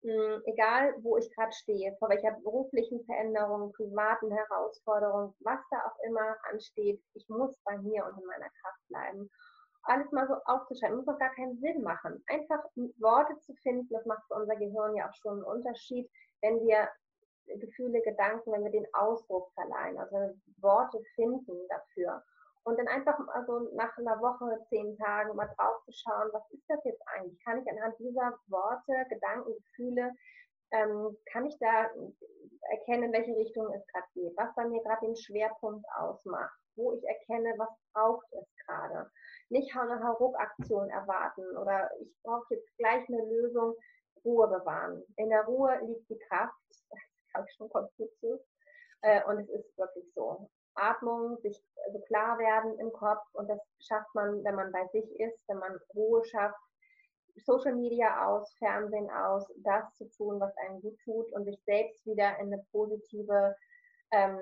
hm, 0.02 0.42
egal 0.46 0.96
wo 1.02 1.18
ich 1.18 1.30
gerade 1.36 1.52
stehe, 1.52 1.96
vor 2.00 2.10
welcher 2.10 2.32
beruflichen 2.32 3.04
Veränderung, 3.06 3.74
privaten 3.74 4.32
Herausforderung, 4.32 5.36
was 5.42 5.60
da 5.70 5.78
auch 5.86 6.04
immer 6.06 6.38
ansteht, 6.50 7.02
ich 7.14 7.28
muss 7.30 7.54
bei 7.66 7.78
mir 7.80 8.06
und 8.06 8.18
in 8.20 8.26
meiner 8.26 8.50
Kraft 8.62 8.88
bleiben. 8.88 9.30
Alles 9.84 10.12
mal 10.12 10.28
so 10.28 10.36
aufzuschreiben, 10.46 10.98
muss 10.98 11.06
doch 11.06 11.20
gar 11.20 11.34
keinen 11.36 11.60
Sinn 11.60 11.82
machen. 11.82 12.24
Einfach 12.28 12.64
Worte 13.00 13.38
zu 13.42 13.54
finden, 13.64 13.88
das 13.90 14.06
macht 14.06 14.24
für 14.28 14.36
unser 14.36 14.56
Gehirn 14.56 14.96
ja 14.96 15.10
auch 15.10 15.16
schon 15.16 15.34
einen 15.34 15.44
Unterschied, 15.44 16.10
wenn 16.42 16.60
wir 16.66 16.90
Gefühle, 17.60 18.02
Gedanken, 18.02 18.52
wenn 18.52 18.64
wir 18.64 18.72
den 18.72 18.88
Ausdruck 18.94 19.52
verleihen, 19.54 19.98
also 19.98 20.36
Worte 20.60 21.02
finden 21.16 21.68
dafür. 21.70 22.24
Und 22.64 22.78
dann 22.78 22.88
einfach 22.90 23.18
also 23.30 23.70
nach 23.76 23.98
einer 23.98 24.20
Woche, 24.20 24.60
zehn 24.70 24.98
Tagen 24.98 25.36
mal 25.36 25.50
drauf 25.58 25.82
zu 25.86 25.92
schauen, 25.94 26.30
was 26.34 26.44
ist 26.52 26.66
das 26.68 26.84
jetzt 26.84 27.02
eigentlich? 27.08 27.42
Kann 27.46 27.62
ich 27.62 27.72
anhand 27.72 27.98
dieser 27.98 28.38
Worte, 28.48 29.06
Gedanken, 29.10 29.54
Gefühle, 29.54 30.12
ähm, 30.72 31.18
kann 31.32 31.46
ich 31.46 31.58
da 31.60 31.90
erkennen, 32.70 33.04
in 33.04 33.14
welche 33.14 33.36
Richtung 33.38 33.74
es 33.74 33.88
gerade 33.88 34.08
geht, 34.14 34.36
was 34.36 34.54
bei 34.56 34.66
mir 34.66 34.82
gerade 34.84 35.06
den 35.06 35.16
Schwerpunkt 35.16 35.86
ausmacht, 35.98 36.60
wo 36.76 36.92
ich 36.92 37.04
erkenne, 37.08 37.54
was 37.58 37.70
braucht 37.94 38.28
es 38.34 38.46
gerade. 38.66 39.10
Nicht 39.50 39.74
eine 39.76 40.04
Hauruck-Aktion 40.04 40.90
erwarten 40.90 41.56
oder 41.58 41.90
ich 42.02 42.14
brauche 42.22 42.54
jetzt 42.54 42.78
gleich 42.78 43.08
eine 43.08 43.24
Lösung, 43.24 43.76
Ruhe 44.26 44.48
bewahren. 44.48 45.04
In 45.16 45.30
der 45.30 45.46
Ruhe 45.46 45.80
liegt 45.86 46.10
die 46.10 46.20
Kraft, 46.28 46.54
schon 47.56 47.70
Konfuzius. 47.70 48.42
Äh, 49.02 49.24
und 49.26 49.40
es 49.40 49.50
ist 49.50 49.78
wirklich 49.78 50.06
so. 50.14 50.50
Atmung, 50.76 51.38
sich 51.42 51.60
also 51.86 52.00
klar 52.02 52.38
werden 52.38 52.80
im 52.80 52.92
Kopf 52.92 53.24
und 53.34 53.50
das 53.50 53.60
schafft 53.80 54.14
man, 54.14 54.44
wenn 54.44 54.56
man 54.56 54.72
bei 54.72 54.86
sich 54.88 55.20
ist, 55.20 55.40
wenn 55.48 55.58
man 55.58 55.80
Ruhe 55.96 56.24
schafft, 56.26 56.60
Social 57.46 57.76
Media 57.76 58.28
aus, 58.28 58.54
Fernsehen 58.58 59.10
aus, 59.10 59.46
das 59.58 59.84
zu 59.96 60.10
tun, 60.10 60.40
was 60.40 60.56
einem 60.58 60.82
gut 60.82 60.98
tut 61.04 61.32
und 61.34 61.46
sich 61.46 61.60
selbst 61.66 62.06
wieder 62.06 62.38
in 62.40 62.54
eine 62.54 62.64
positive 62.72 63.56
ähm, 64.12 64.40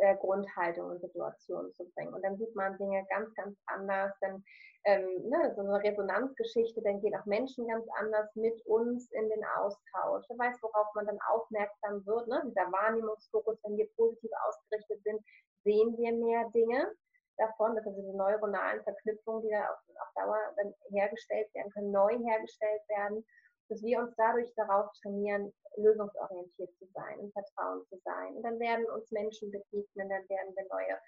äh, 0.00 0.16
Grundhaltung 0.16 0.90
und 0.90 1.00
Situation 1.00 1.72
zu 1.74 1.88
bringen. 1.94 2.12
Und 2.12 2.22
dann 2.22 2.36
sieht 2.36 2.54
man 2.54 2.76
Dinge 2.78 3.04
ganz, 3.08 3.34
ganz 3.34 3.56
anders. 3.66 4.12
Dann 4.20 4.42
ähm, 4.84 5.06
ne, 5.28 5.52
so 5.56 5.62
eine 5.62 5.82
Resonanzgeschichte, 5.82 6.80
dann 6.82 7.00
gehen 7.00 7.16
auch 7.16 7.26
Menschen 7.26 7.66
ganz 7.66 7.86
anders 7.98 8.34
mit 8.36 8.64
uns 8.66 9.10
in 9.12 9.28
den 9.28 9.44
Austausch. 9.58 10.24
Wer 10.28 10.38
weiß, 10.38 10.56
worauf 10.62 10.86
man 10.94 11.06
dann 11.06 11.18
aufmerksam 11.28 12.04
wird. 12.06 12.28
Ne? 12.28 12.42
Dieser 12.46 12.70
Wahrnehmungsfokus, 12.70 13.58
wenn 13.64 13.76
wir 13.76 13.88
positiv 13.96 14.30
ausgerichtet 14.46 15.02
sind, 15.02 15.20
sehen 15.64 15.96
wir 15.98 16.12
mehr 16.12 16.48
Dinge 16.50 16.92
davon, 17.36 17.74
dass 17.74 17.86
also 17.86 18.00
diese 18.00 18.16
neuronalen 18.16 18.82
Verknüpfungen, 18.82 19.42
die 19.42 19.50
da 19.50 19.68
auf, 19.70 19.78
auf 20.00 20.12
Dauer 20.14 20.38
dann 20.56 20.74
hergestellt 20.90 21.52
werden 21.54 21.70
können, 21.70 21.90
neu 21.90 22.16
hergestellt 22.18 22.82
werden. 22.88 23.24
Dass 23.68 23.82
wir 23.82 23.98
uns 23.98 24.14
dadurch 24.16 24.52
darauf 24.54 24.90
trainieren, 25.02 25.52
lösungsorientiert 25.76 26.74
zu 26.78 26.86
sein, 26.94 27.20
im 27.20 27.32
Vertrauen 27.32 27.84
zu 27.88 27.98
sein. 28.04 28.36
Und 28.36 28.42
dann 28.42 28.58
werden 28.58 28.86
uns 28.90 29.10
Menschen 29.10 29.50
begegnen, 29.50 30.08
dann 30.08 30.28
werden 30.28 30.54
wir 30.54 30.66
neue 30.70 30.98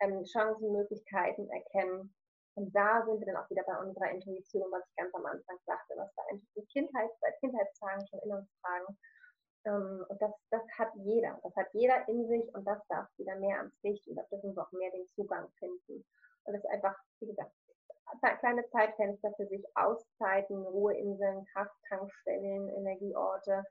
ähm, 0.00 0.24
Chancen, 0.24 0.72
Möglichkeiten 0.72 1.48
erkennen. 1.48 2.14
Und 2.54 2.74
da 2.74 3.04
sind 3.06 3.18
wir 3.18 3.26
dann 3.26 3.42
auch 3.42 3.48
wieder 3.48 3.64
bei 3.64 3.78
unserer 3.78 4.10
Intuition, 4.10 4.70
was 4.70 4.84
ich 4.86 4.96
ganz 4.96 5.14
am 5.14 5.24
Anfang 5.24 5.56
sagte, 5.64 5.94
was 5.96 6.14
wir 6.16 6.24
eigentlich 6.30 6.68
Kindheit, 6.68 7.10
seit 7.20 7.38
Kindheitstagen 7.40 8.06
schon 8.08 8.20
in 8.20 8.32
uns 8.32 8.48
tragen. 8.60 8.98
Ähm, 9.64 10.04
und 10.08 10.20
das, 10.20 10.32
das 10.50 10.62
hat 10.78 10.90
jeder. 10.96 11.38
Das 11.42 11.54
hat 11.56 11.68
jeder 11.72 12.06
in 12.08 12.28
sich 12.28 12.54
und 12.54 12.64
das 12.66 12.78
darf 12.88 13.08
wieder 13.16 13.36
mehr 13.36 13.58
ans 13.58 13.74
Licht 13.82 14.06
und 14.08 14.16
da 14.16 14.22
dürfen 14.30 14.54
wir 14.54 14.62
auch 14.62 14.72
mehr 14.72 14.90
den 14.90 15.08
Zugang 15.14 15.48
finden. 15.58 16.04
Und 16.44 16.52
das 16.52 16.62
ist 16.62 16.70
einfach, 16.70 16.96
wie 17.20 17.28
gesagt, 17.28 17.52
kleine 18.40 18.68
Zeitfenster 18.70 19.32
für 19.36 19.46
sich, 19.46 19.64
Auszeiten, 19.74 20.66
Ruheinseln, 20.66 21.44
Krafttankstellen, 21.52 22.68
Energieorte 22.68 23.64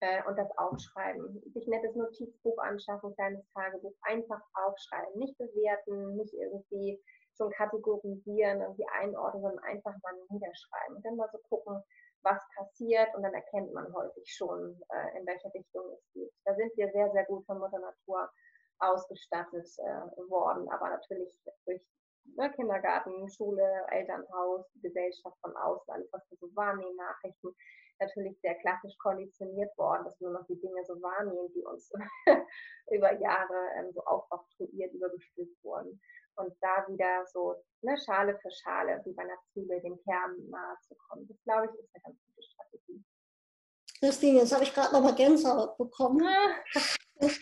äh, 0.00 0.22
und 0.24 0.36
das 0.38 0.50
Aufschreiben. 0.58 1.42
Sich 1.52 1.66
nettes 1.66 1.94
Notizbuch 1.94 2.58
anschaffen, 2.58 3.14
kleines 3.14 3.44
Tagebuch, 3.52 3.94
einfach 4.02 4.40
aufschreiben, 4.54 5.18
nicht 5.18 5.36
bewerten, 5.38 6.16
nicht 6.16 6.34
irgendwie 6.34 7.00
schon 7.36 7.50
kategorisieren, 7.52 8.60
irgendwie 8.60 8.86
einordnen, 9.00 9.42
sondern 9.42 9.64
einfach 9.64 9.94
mal 10.02 10.14
niederschreiben 10.28 10.96
und 10.96 11.04
dann 11.04 11.16
mal 11.16 11.28
so 11.32 11.38
gucken, 11.48 11.82
was 12.22 12.40
passiert 12.54 13.14
und 13.14 13.22
dann 13.22 13.32
erkennt 13.32 13.72
man 13.72 13.92
häufig 13.94 14.24
schon, 14.26 14.78
äh, 14.90 15.18
in 15.18 15.26
welche 15.26 15.52
Richtung 15.54 15.90
es 15.92 16.12
geht. 16.12 16.32
Da 16.44 16.54
sind 16.54 16.76
wir 16.76 16.90
sehr, 16.92 17.10
sehr 17.12 17.24
gut 17.24 17.46
von 17.46 17.58
Mutter 17.58 17.78
Natur 17.78 18.30
ausgestattet 18.78 19.68
äh, 19.78 20.30
worden, 20.30 20.68
aber 20.70 20.90
natürlich 20.90 21.34
durch 21.64 21.82
ne, 22.24 22.50
Kindergarten, 22.52 23.28
Schule, 23.30 23.86
Elternhaus, 23.90 24.66
Gesellschaft 24.82 25.36
von 25.40 25.56
außen, 25.56 25.92
alles, 25.92 26.08
was 26.12 26.22
wir 26.30 26.38
so 26.38 26.54
wahrnehmen, 26.54 26.96
Nachrichten, 26.96 27.54
natürlich 28.00 28.40
sehr 28.40 28.54
klassisch 28.56 28.96
konditioniert 28.98 29.76
worden, 29.76 30.04
dass 30.04 30.18
wir 30.20 30.30
nur 30.30 30.40
noch 30.40 30.46
die 30.46 30.60
Dinge 30.60 30.84
so 30.86 30.94
wahrnehmen, 31.02 31.52
die 31.54 31.62
uns 31.62 31.92
über 32.90 33.12
Jahre 33.20 33.68
ähm, 33.76 33.92
so 33.92 34.02
aufoktroyiert, 34.04 34.92
übergestülpt 34.94 35.62
wurden. 35.62 36.00
Und 36.36 36.54
da 36.60 36.86
wieder 36.88 37.26
so 37.26 37.62
ne, 37.82 37.96
Schale 37.98 38.38
für 38.38 38.50
Schale, 38.50 39.02
wie 39.04 39.12
bei 39.12 39.22
einer 39.22 39.38
Zwiebel, 39.52 39.80
dem 39.82 40.00
Kern 40.04 40.48
nahe 40.48 40.76
zu 40.80 40.94
kommen. 40.94 41.28
Das, 41.28 41.36
glaube 41.44 41.66
ich, 41.66 41.78
ist 41.78 41.94
eine 41.94 42.02
ganz 42.02 42.16
gute 42.24 42.42
Strategie. 42.42 43.04
Christine, 43.98 44.38
jetzt 44.38 44.52
habe 44.52 44.64
ich 44.64 44.72
gerade 44.72 44.94
noch 44.94 45.02
mal 45.02 45.14
Gänsehaut 45.14 45.76
bekommen. 45.76 46.26
das, 46.72 46.96
äh, 47.18 47.36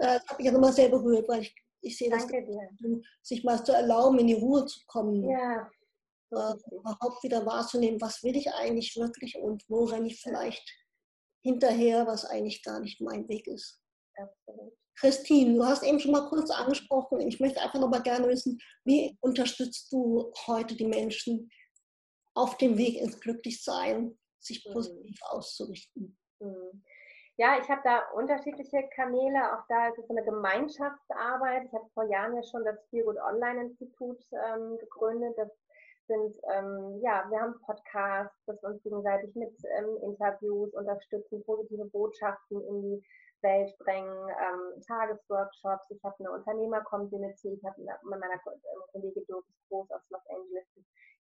das 0.00 0.28
hat 0.28 0.38
mich 0.38 0.46
ja 0.46 0.52
nochmal 0.52 0.72
sehr 0.72 0.90
berührt, 0.90 1.26
weil 1.28 1.40
ich 1.40 1.54
ich 1.82 1.98
sehe 1.98 2.10
das, 2.10 2.26
dir. 2.26 3.02
sich 3.22 3.44
mal 3.44 3.62
zu 3.64 3.72
erlauben, 3.72 4.18
in 4.20 4.28
die 4.28 4.34
Ruhe 4.34 4.64
zu 4.66 4.80
kommen. 4.86 5.28
Ja. 5.28 5.70
Äh, 6.30 6.54
überhaupt 6.70 7.22
wieder 7.22 7.44
wahrzunehmen, 7.44 8.00
was 8.00 8.22
will 8.22 8.34
ich 8.36 8.50
eigentlich 8.52 8.96
wirklich 8.96 9.36
und 9.36 9.62
wo 9.68 9.84
renne 9.84 10.06
ich 10.06 10.20
vielleicht 10.20 10.66
hinterher, 11.42 12.06
was 12.06 12.24
eigentlich 12.24 12.62
gar 12.62 12.80
nicht 12.80 13.00
mein 13.00 13.28
Weg 13.28 13.46
ist. 13.46 13.82
Absolut. 14.16 14.72
Christine, 14.96 15.54
du 15.56 15.64
hast 15.64 15.82
eben 15.82 16.00
schon 16.00 16.12
mal 16.12 16.28
kurz 16.28 16.50
angesprochen, 16.50 17.20
ich 17.20 17.40
möchte 17.40 17.60
einfach 17.60 17.80
noch 17.80 17.90
mal 17.90 18.02
gerne 18.02 18.28
wissen, 18.28 18.58
wie 18.84 19.16
unterstützt 19.20 19.92
du 19.92 20.32
heute 20.46 20.76
die 20.76 20.86
Menschen 20.86 21.50
auf 22.34 22.56
dem 22.58 22.78
Weg 22.78 22.96
ins 22.96 23.20
Glücklichsein, 23.20 24.18
sich 24.38 24.64
mhm. 24.64 24.72
positiv 24.72 25.20
mhm. 25.20 25.36
auszurichten? 25.36 26.18
Mhm. 26.40 26.84
Ja, 27.38 27.58
ich 27.58 27.68
habe 27.70 27.80
da 27.82 28.00
unterschiedliche 28.14 28.88
Kanäle. 28.94 29.40
Auch 29.52 29.64
da 29.68 29.88
ist 29.88 29.98
es 29.98 30.10
eine 30.10 30.22
Gemeinschaftsarbeit. 30.22 31.64
Ich 31.64 31.72
habe 31.72 31.88
vor 31.94 32.04
Jahren 32.04 32.36
ja 32.36 32.42
schon 32.42 32.64
das 32.64 32.76
Feelgood 32.90 33.16
Online 33.16 33.62
Institut 33.62 34.22
ähm, 34.32 34.76
gegründet. 34.78 35.36
Das 35.38 35.50
sind, 36.08 36.36
ähm, 36.52 37.00
ja, 37.02 37.24
wir 37.30 37.40
haben 37.40 37.58
Podcasts, 37.64 38.36
dass 38.46 38.60
wir 38.62 38.68
uns 38.68 38.82
gegenseitig 38.82 39.34
mit 39.34 39.54
ähm, 39.78 39.96
Interviews 40.02 40.74
unterstützen, 40.74 41.42
positive 41.44 41.86
Botschaften 41.86 42.60
in 42.60 42.82
die 42.82 43.04
Welt 43.40 43.76
bringen, 43.78 44.28
ähm, 44.28 44.82
Tagesworkshops. 44.86 45.90
Ich 45.90 46.04
habe 46.04 46.14
eine 46.20 46.32
Unternehmer-Community. 46.32 47.54
Ich 47.54 47.64
habe 47.64 47.80
mit 47.80 48.20
meiner 48.20 48.34
ähm, 48.34 48.82
Kollegin 48.92 49.24
Doris 49.26 49.46
Groß 49.68 49.90
aus 49.90 50.02
Los 50.10 50.22
Angeles 50.28 50.66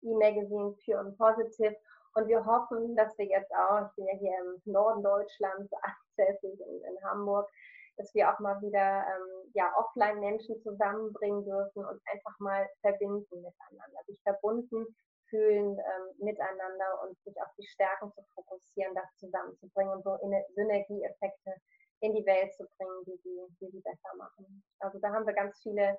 E-Magazine 0.03 0.75
Pure 0.83 0.99
und 0.99 1.17
Positive. 1.17 1.75
Und 2.13 2.27
wir 2.27 2.45
hoffen, 2.45 2.95
dass 2.95 3.17
wir 3.17 3.25
jetzt 3.25 3.51
auch, 3.55 3.87
ich 3.87 3.95
bin 3.95 4.07
ja 4.07 4.15
hier 4.19 4.37
im 4.41 4.71
Norden 4.71 5.03
Deutschlands 5.03 5.71
ansässig 6.17 6.59
in, 6.59 6.83
in 6.83 7.03
Hamburg, 7.03 7.49
dass 7.97 8.13
wir 8.13 8.31
auch 8.31 8.39
mal 8.39 8.61
wieder 8.61 9.05
ähm, 9.07 9.51
ja, 9.53 9.71
offline 9.77 10.19
Menschen 10.19 10.61
zusammenbringen 10.61 11.43
dürfen 11.45 11.85
und 11.85 12.01
einfach 12.11 12.37
mal 12.39 12.67
verbinden 12.81 13.41
miteinander, 13.41 13.99
sich 14.07 14.19
verbunden 14.23 14.85
fühlen 15.29 15.77
ähm, 15.79 16.25
miteinander 16.25 17.01
und 17.03 17.17
sich 17.23 17.35
auf 17.41 17.47
die 17.57 17.65
Stärken 17.65 18.11
zu 18.13 18.21
fokussieren, 18.35 18.93
das 18.93 19.15
zusammenzubringen 19.17 19.93
und 19.93 20.03
so 20.03 20.17
Synergieeffekte 20.55 21.55
in 22.01 22.13
die 22.13 22.25
Welt 22.25 22.53
zu 22.55 22.65
bringen, 22.77 23.03
die 23.05 23.17
sie, 23.23 23.39
die 23.59 23.71
sie 23.71 23.81
besser 23.81 24.15
machen. 24.17 24.63
Also 24.79 24.99
da 24.99 25.11
haben 25.11 25.25
wir 25.25 25.33
ganz 25.33 25.59
viele 25.61 25.97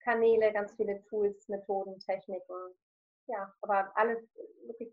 Kanäle, 0.00 0.52
ganz 0.52 0.72
viele 0.74 1.02
Tools, 1.04 1.48
Methoden, 1.48 1.98
Techniken. 2.00 2.74
Ja, 3.26 3.52
aber 3.62 3.90
alles 3.96 4.18
wirklich 4.66 4.92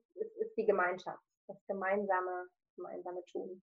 ist, 0.51 0.57
die 0.57 0.65
Gemeinschaft, 0.65 1.23
das 1.47 1.57
gemeinsame, 1.67 2.47
gemeinsame 2.75 3.23
Tun 3.31 3.61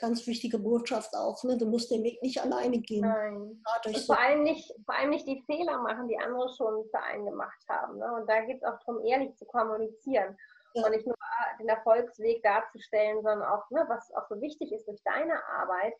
ganz 0.00 0.26
wichtige 0.26 0.58
Botschaft 0.58 1.14
auch. 1.14 1.44
Ne? 1.44 1.56
Du 1.56 1.66
musst 1.66 1.90
den 1.90 2.02
Weg 2.02 2.22
nicht 2.22 2.40
alleine 2.40 2.78
gehen. 2.78 3.02
Nein. 3.02 3.62
Und 3.84 3.98
vor, 4.06 4.18
allem 4.18 4.42
nicht, 4.42 4.72
vor 4.84 4.94
allem 4.94 5.10
nicht 5.10 5.26
die 5.26 5.42
Fehler 5.46 5.78
machen, 5.78 6.08
die 6.08 6.18
andere 6.18 6.48
schon 6.56 6.84
für 6.90 7.02
einen 7.02 7.26
gemacht 7.26 7.62
haben. 7.68 7.98
Ne? 7.98 8.12
Und 8.14 8.28
da 8.28 8.40
geht 8.40 8.56
es 8.56 8.64
auch 8.64 8.78
darum, 8.84 9.04
ehrlich 9.04 9.36
zu 9.36 9.44
kommunizieren. 9.44 10.36
Ja. 10.74 10.86
Und 10.86 10.92
nicht 10.92 11.06
nur 11.06 11.16
den 11.58 11.68
Erfolgsweg 11.68 12.42
darzustellen, 12.42 13.22
sondern 13.22 13.42
auch, 13.42 13.68
ne, 13.70 13.84
was 13.88 14.10
auch 14.14 14.26
so 14.28 14.40
wichtig 14.40 14.72
ist 14.72 14.86
durch 14.86 15.02
deine 15.04 15.44
Arbeit, 15.46 15.94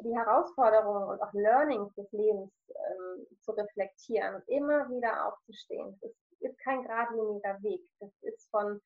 die 0.00 0.16
Herausforderungen 0.16 1.08
und 1.08 1.22
auch 1.22 1.32
Learnings 1.34 1.94
des 1.94 2.10
Lebens 2.12 2.50
ähm, 2.70 3.26
zu 3.42 3.52
reflektieren 3.52 4.36
und 4.36 4.48
immer 4.48 4.88
wieder 4.88 5.28
aufzustehen. 5.28 5.96
Das 6.00 6.10
ist 6.40 6.58
kein 6.60 6.82
geradliniger 6.82 7.62
Weg. 7.62 7.82
Das 8.00 8.10
ist 8.22 8.50
von 8.50 8.80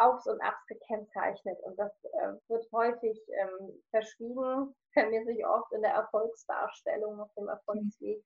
Aufs 0.00 0.26
und 0.26 0.40
Abs 0.40 0.66
gekennzeichnet. 0.66 1.58
Und 1.62 1.78
das 1.78 1.92
äh, 2.04 2.32
wird 2.48 2.66
häufig 2.72 3.20
ähm, 3.28 3.82
verschwiegen, 3.90 4.74
vermisse 4.92 5.36
oft 5.46 5.70
in 5.72 5.82
der 5.82 5.92
Erfolgsdarstellung 5.92 7.20
auf 7.20 7.32
dem 7.34 7.48
Erfolgsweg, 7.48 8.24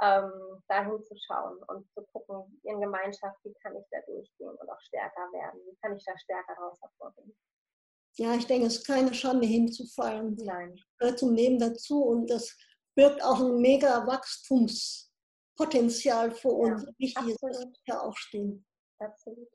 ähm, 0.00 0.62
dahin 0.68 1.02
zu 1.02 1.16
schauen 1.26 1.60
und 1.64 1.90
zu 1.92 2.02
gucken, 2.12 2.60
in 2.62 2.80
Gemeinschaft, 2.80 3.36
wie 3.44 3.52
kann 3.62 3.76
ich 3.76 3.84
da 3.90 3.98
durchgehen 4.06 4.54
und 4.54 4.70
auch 4.70 4.80
stärker 4.80 5.28
werden, 5.32 5.60
wie 5.66 5.76
kann 5.82 5.96
ich 5.96 6.04
da 6.04 6.16
stärker 6.18 6.54
raus 6.54 6.78
hervorgehen. 6.80 7.36
Ja, 8.16 8.34
ich 8.34 8.46
denke, 8.46 8.66
es 8.66 8.76
ist 8.78 8.86
keine 8.86 9.12
Schande 9.14 9.46
hinzufallen. 9.46 10.36
Nein. 10.36 10.78
Gehört 10.98 11.18
zum 11.18 11.34
Leben 11.34 11.58
dazu 11.58 12.04
und 12.04 12.30
das 12.30 12.56
birgt 12.94 13.22
auch 13.22 13.40
ein 13.40 13.60
mega 13.60 14.06
Wachstumspotenzial 14.06 16.30
für 16.30 16.50
uns. 16.50 16.82
Ja, 16.82 16.88
Wichtig 16.98 17.28
ist, 17.28 17.42
dass 17.42 17.66
wir 17.84 18.02
aufstehen. 18.02 18.66
Absolut. 18.98 19.48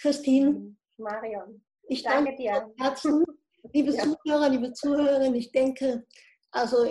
Christine. 0.00 0.76
Marion. 0.98 1.62
Ich 1.88 2.02
danke, 2.02 2.30
danke 2.30 2.42
dir. 2.42 2.74
Herzen, 2.78 3.24
liebe 3.72 3.94
ja. 3.94 4.04
Zuhörer, 4.04 4.48
liebe 4.48 4.72
Zuhörerinnen. 4.72 5.34
Ich 5.34 5.52
denke, 5.52 6.06
also 6.50 6.86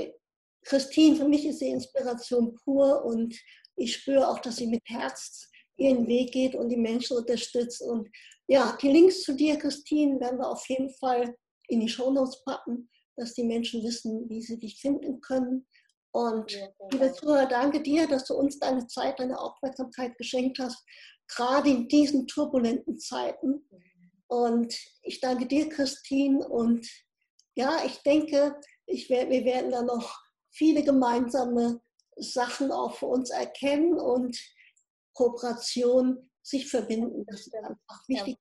Christine, 0.64 1.16
für 1.16 1.28
mich 1.28 1.46
ist 1.46 1.60
sie 1.60 1.70
Inspiration 1.70 2.56
pur 2.56 3.04
und 3.04 3.36
ich 3.76 3.96
spüre 3.96 4.28
auch, 4.28 4.40
dass 4.40 4.58
sie 4.58 4.68
mit 4.68 4.82
Herz 4.86 5.50
ihren 5.78 6.08
Weg 6.08 6.34
geht 6.34 6.56
und 6.56 6.70
die 6.70 6.78
Menschen 6.78 7.18
unterstützt. 7.18 7.82
Und 7.82 8.10
ja, 8.48 8.78
die 8.82 8.92
Links 8.92 9.24
zu 9.24 9.34
dir, 9.34 9.58
Christine, 9.58 10.20
werden 10.20 10.40
wir 10.40 10.50
auf 10.50 10.68
jeden 10.68 10.90
Fall 10.96 11.36
in 11.68 11.80
die 11.80 11.90
Shownotes 11.90 12.44
packen, 12.44 12.90
dass 13.16 13.34
die 13.34 13.44
Menschen 13.44 13.84
wissen, 13.84 14.30
wie 14.30 14.42
sie 14.42 14.60
dich 14.60 14.80
finden 14.80 15.22
können. 15.22 15.66
Und 16.14 16.52
ja, 16.52 16.68
liebe 16.92 17.14
Zuhörer, 17.14 17.48
danke 17.48 17.82
dir, 17.82 18.08
dass 18.08 18.26
du 18.26 18.36
uns 18.36 18.60
deine 18.60 18.86
Zeit, 18.88 19.20
deine 19.20 19.40
Aufmerksamkeit 19.40 20.18
geschenkt 20.18 20.60
hast 20.60 20.84
gerade 21.36 21.70
in 21.70 21.88
diesen 21.88 22.28
turbulenten 22.28 22.98
Zeiten. 23.00 23.67
Und 24.28 24.74
ich 25.02 25.20
danke 25.20 25.46
dir, 25.48 25.70
Christine. 25.70 26.48
Und 26.48 26.88
ja, 27.56 27.84
ich 27.86 28.02
denke, 28.04 28.60
ich 28.86 29.10
werd, 29.10 29.30
wir 29.30 29.44
werden 29.46 29.72
da 29.72 29.82
noch 29.82 30.22
viele 30.52 30.84
gemeinsame 30.84 31.82
Sachen 32.17 32.72
auch 32.72 32.96
für 32.96 33.08
uns 33.08 33.30
erkennen 33.30 34.00
und 34.00 34.38
Kooperation 35.14 36.30
sich 36.41 36.70
verbinden. 36.70 37.26
Das 37.28 37.41
ist 37.41 37.56
einfach 37.56 38.08
wichtig. 38.08 38.38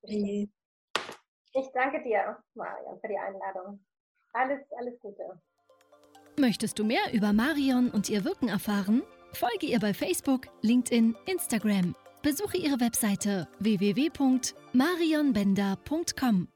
Ich 1.53 1.67
danke 1.73 2.01
dir, 2.03 2.37
Marion, 2.53 2.99
für 3.01 3.07
die 3.07 3.17
Einladung. 3.17 3.85
Alles, 4.33 4.59
alles 4.77 4.97
Gute. 5.01 5.41
Möchtest 6.37 6.79
du 6.79 6.85
mehr 6.85 7.13
über 7.13 7.33
Marion 7.33 7.91
und 7.91 8.09
ihr 8.09 8.23
Wirken 8.23 8.47
erfahren? 8.47 9.03
Folge 9.33 9.67
ihr 9.67 9.79
bei 9.79 9.93
Facebook, 9.93 10.47
LinkedIn, 10.61 11.15
Instagram 11.25 11.95
Besuche 12.21 12.57
ihre 12.57 12.79
Webseite 12.79 13.47
www.marionbender.com. 13.59 16.50